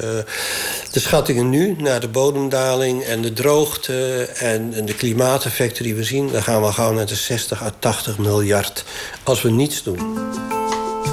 [0.92, 4.28] de schattingen nu, na de bodemdaling en de droogte...
[4.36, 6.32] En, en de klimaateffecten die we zien...
[6.32, 8.84] dan gaan we gauw naar de 60 à 80 miljard
[9.24, 10.18] als we niets doen.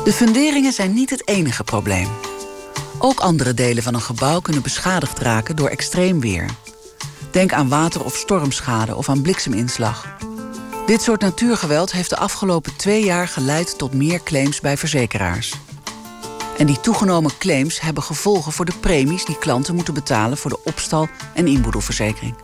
[0.04, 2.08] De funderingen zijn niet het enige probleem.
[3.00, 6.50] Ook andere delen van een gebouw kunnen beschadigd raken door extreem weer.
[7.30, 10.16] Denk aan water- of stormschade of aan blikseminslag.
[10.86, 15.54] Dit soort natuurgeweld heeft de afgelopen twee jaar geleid tot meer claims bij verzekeraars.
[16.58, 20.64] En die toegenomen claims hebben gevolgen voor de premies die klanten moeten betalen voor de
[20.64, 22.34] opstal- en inboedelverzekering.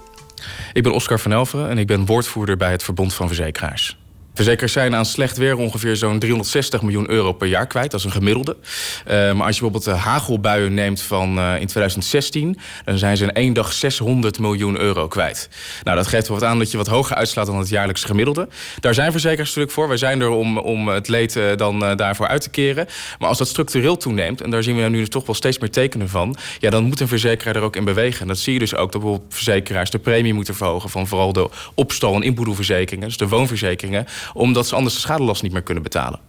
[0.73, 3.99] Ik ben Oscar van Elveren en ik ben woordvoerder bij het Verbond van Verzekeraars.
[4.35, 7.91] Verzekeraars zijn aan slecht weer ongeveer zo'n 360 miljoen euro per jaar kwijt.
[7.91, 8.57] Dat is een gemiddelde.
[8.61, 12.59] Uh, maar als je bijvoorbeeld de hagelbuien neemt van uh, in 2016...
[12.85, 15.49] dan zijn ze in één dag 600 miljoen euro kwijt.
[15.83, 18.49] Nou, dat geeft wel wat aan dat je wat hoger uitslaat dan het jaarlijks gemiddelde.
[18.81, 19.89] Daar zijn verzekeraars natuurlijk voor.
[19.89, 22.87] Wij zijn er om, om het leed dan daarvoor uit te keren.
[23.19, 24.41] Maar als dat structureel toeneemt...
[24.41, 26.37] en daar zien we nu toch wel steeds meer tekenen van...
[26.59, 28.21] ja, dan moet een verzekeraar er ook in bewegen.
[28.21, 30.91] En dat zie je dus ook dat bijvoorbeeld verzekeraars de premie moeten verhogen...
[30.91, 35.53] van vooral de opstal- en inboedelverzekeringen, dus de woonverzekeringen omdat ze anders de schadelast niet
[35.53, 36.21] meer kunnen betalen.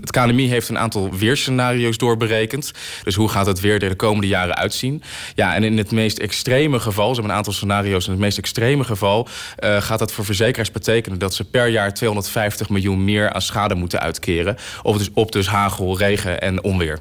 [0.00, 2.72] Het KNMI heeft een aantal weerscenario's doorberekend.
[3.02, 5.02] Dus hoe gaat het weer er de komende jaren uitzien?
[5.34, 8.04] Ja, en in het meest extreme geval, ze hebben een aantal scenario's...
[8.04, 9.28] in het meest extreme geval
[9.58, 11.18] uh, gaat dat voor verzekeraars betekenen...
[11.18, 14.56] dat ze per jaar 250 miljoen meer aan schade moeten uitkeren.
[14.82, 16.98] Of dus op dus hagel, regen en onweer.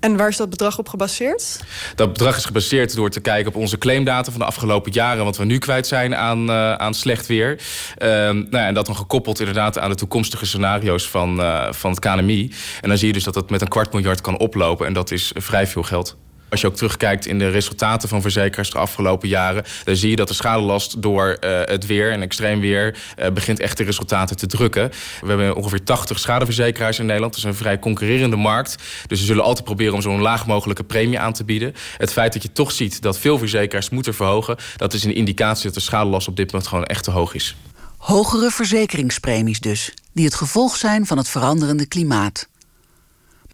[0.00, 1.60] En waar is dat bedrag op gebaseerd?
[1.94, 5.36] Dat bedrag is gebaseerd door te kijken op onze claimdata van de afgelopen jaren, wat
[5.36, 7.50] we nu kwijt zijn aan, uh, aan slecht weer.
[7.98, 11.90] Uh, nou ja, en dat dan gekoppeld inderdaad aan de toekomstige scenario's van, uh, van
[11.90, 12.52] het KNMI.
[12.80, 14.86] En dan zie je dus dat het met een kwart miljard kan oplopen.
[14.86, 16.16] En dat is vrij veel geld.
[16.48, 20.16] Als je ook terugkijkt in de resultaten van verzekeraars de afgelopen jaren, dan zie je
[20.16, 24.36] dat de schadelast door uh, het weer en extreem weer uh, begint echt de resultaten
[24.36, 24.90] te drukken.
[25.20, 27.34] We hebben ongeveer 80 schadeverzekeraars in Nederland.
[27.34, 28.76] Dat is een vrij concurrerende markt.
[29.06, 31.74] Dus we zullen altijd proberen om zo'n laag mogelijke premie aan te bieden.
[31.96, 35.64] Het feit dat je toch ziet dat veel verzekeraars moeten verhogen, dat is een indicatie
[35.64, 37.56] dat de schadelast op dit moment gewoon echt te hoog is.
[37.96, 42.48] Hogere verzekeringspremies dus, die het gevolg zijn van het veranderende klimaat.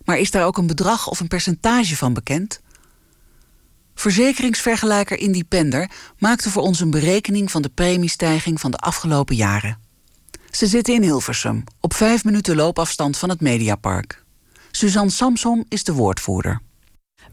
[0.04, 2.60] Maar is daar ook een bedrag of een percentage van bekend?
[3.94, 9.78] Verzekeringsvergelijker Independer maakte voor ons een berekening van de premiestijging van de afgelopen jaren.
[10.50, 14.24] Ze zitten in Hilversum, op vijf minuten loopafstand van het Mediapark.
[14.70, 16.60] Suzanne Samsom is de woordvoerder.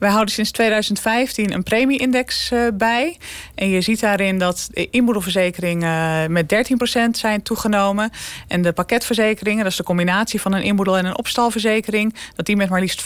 [0.01, 3.17] Wij houden sinds 2015 een premieindex uh, bij.
[3.55, 6.71] En je ziet daarin dat de inboedelverzekeringen uh, met
[7.07, 8.11] 13% zijn toegenomen.
[8.47, 12.55] En de pakketverzekeringen, dat is de combinatie van een inboedel- en een opstalverzekering, dat die
[12.55, 13.05] met maar liefst 25%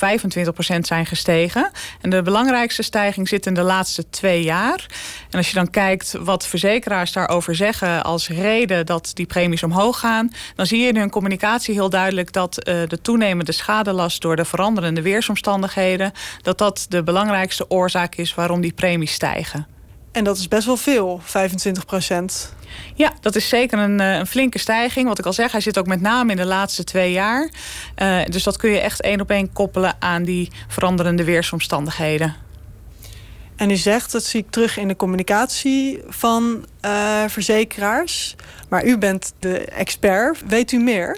[0.79, 1.71] zijn gestegen.
[2.01, 4.85] En de belangrijkste stijging zit in de laatste twee jaar.
[5.29, 9.99] En als je dan kijkt wat verzekeraars daarover zeggen als reden dat die premies omhoog
[9.99, 14.35] gaan, dan zie je in hun communicatie heel duidelijk dat uh, de toenemende schadelast door
[14.35, 19.67] de veranderende weersomstandigheden, dat dat de belangrijkste oorzaak is waarom die premies stijgen.
[20.11, 22.53] En dat is best wel veel, 25 procent.
[22.93, 25.07] Ja, dat is zeker een, een, flinke stijging.
[25.07, 27.49] Wat ik al zeg, hij zit ook met name in de laatste twee jaar.
[27.97, 32.35] Uh, dus dat kun je echt één op één koppelen aan die veranderende weersomstandigheden.
[33.55, 38.35] En u zegt, dat zie ik terug in de communicatie van uh, verzekeraars.
[38.69, 40.43] Maar u bent de expert.
[40.47, 41.17] Weet u meer?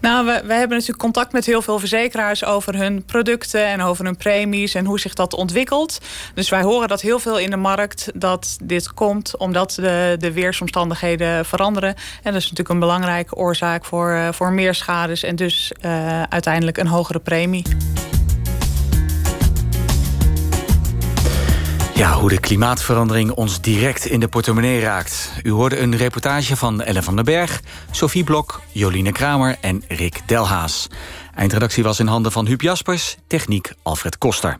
[0.00, 4.16] Nou, we, hebben natuurlijk contact met heel veel verzekeraars over hun producten en over hun
[4.16, 5.98] premies en hoe zich dat ontwikkelt.
[6.34, 10.32] Dus wij horen dat heel veel in de markt dat dit komt omdat de, de
[10.32, 11.94] weersomstandigheden veranderen.
[12.22, 16.22] En dat is natuurlijk een belangrijke oorzaak voor, uh, voor meer schades en dus uh,
[16.22, 17.62] uiteindelijk een hogere premie.
[21.94, 25.32] Ja, hoe de klimaatverandering ons direct in de portemonnee raakt.
[25.42, 30.20] U hoorde een reportage van Ellen van den Berg, Sophie Blok, Joline Kramer en Rick
[30.26, 30.86] Delhaas.
[31.34, 34.58] Eindredactie was in handen van Huub Jaspers, techniek Alfred Koster.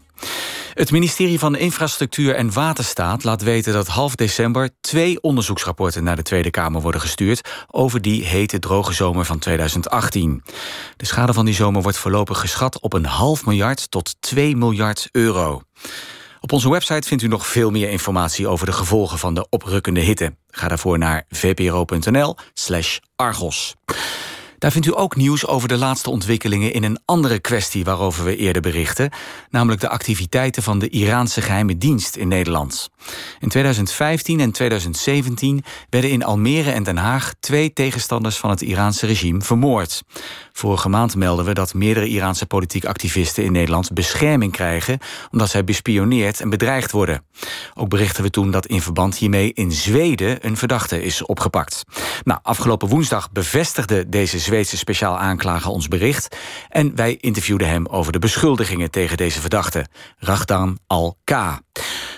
[0.75, 6.23] Het ministerie van Infrastructuur en Waterstaat laat weten dat half december twee onderzoeksrapporten naar de
[6.23, 10.43] Tweede Kamer worden gestuurd over die hete droge zomer van 2018.
[10.97, 15.09] De schade van die zomer wordt voorlopig geschat op een half miljard tot 2 miljard
[15.13, 15.63] euro.
[16.45, 20.01] Op onze website vindt u nog veel meer informatie over de gevolgen van de oprukkende
[20.01, 20.37] hitte.
[20.51, 23.75] Ga daarvoor naar vpro.nl/argos.
[24.65, 28.37] Daar vindt u ook nieuws over de laatste ontwikkelingen in een andere kwestie waarover we
[28.37, 29.11] eerder berichten,
[29.51, 32.91] namelijk de activiteiten van de Iraanse geheime dienst in Nederland.
[33.41, 39.07] In 2015 en 2017 werden in Almere en Den Haag twee tegenstanders van het Iraanse
[39.07, 40.03] regime vermoord.
[40.53, 44.99] Vorige maand melden we dat meerdere Iraanse politiek activisten in Nederland bescherming krijgen
[45.31, 47.25] omdat zij bespioneerd en bedreigd worden.
[47.75, 51.83] Ook berichten we toen dat in verband hiermee in Zweden een verdachte is opgepakt.
[52.23, 56.37] Nou, afgelopen woensdag bevestigde deze Zweedse speciaal aanklager ons bericht
[56.69, 59.87] en wij interviewden hem over de beschuldigingen tegen deze verdachte,
[60.19, 61.31] Ragdan Al-K.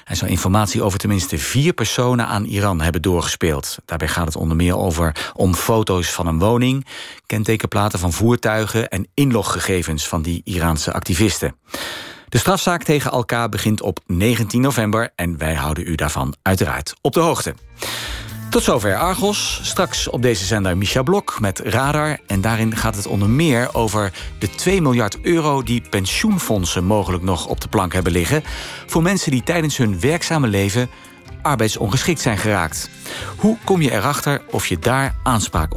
[0.05, 3.77] Hij zou informatie over tenminste vier personen aan Iran hebben doorgespeeld.
[3.85, 6.87] Daarbij gaat het onder meer over om foto's van een woning,
[7.27, 11.57] kentekenplaten van voertuigen en inloggegevens van die Iraanse activisten.
[12.29, 17.13] De strafzaak tegen Al-K begint op 19 november en wij houden u daarvan uiteraard op
[17.13, 17.55] de hoogte.
[18.57, 19.61] Tot zover Argos.
[19.63, 22.19] Straks op deze zender Micha Blok met Radar.
[22.27, 25.63] En daarin gaat het onder meer over de 2 miljard euro...
[25.63, 28.43] die pensioenfondsen mogelijk nog op de plank hebben liggen...
[28.87, 30.89] voor mensen die tijdens hun werkzame leven
[31.43, 32.91] arbeidsongeschikt zijn geraakt.
[33.37, 35.75] Hoe kom je erachter of je daar aanspraak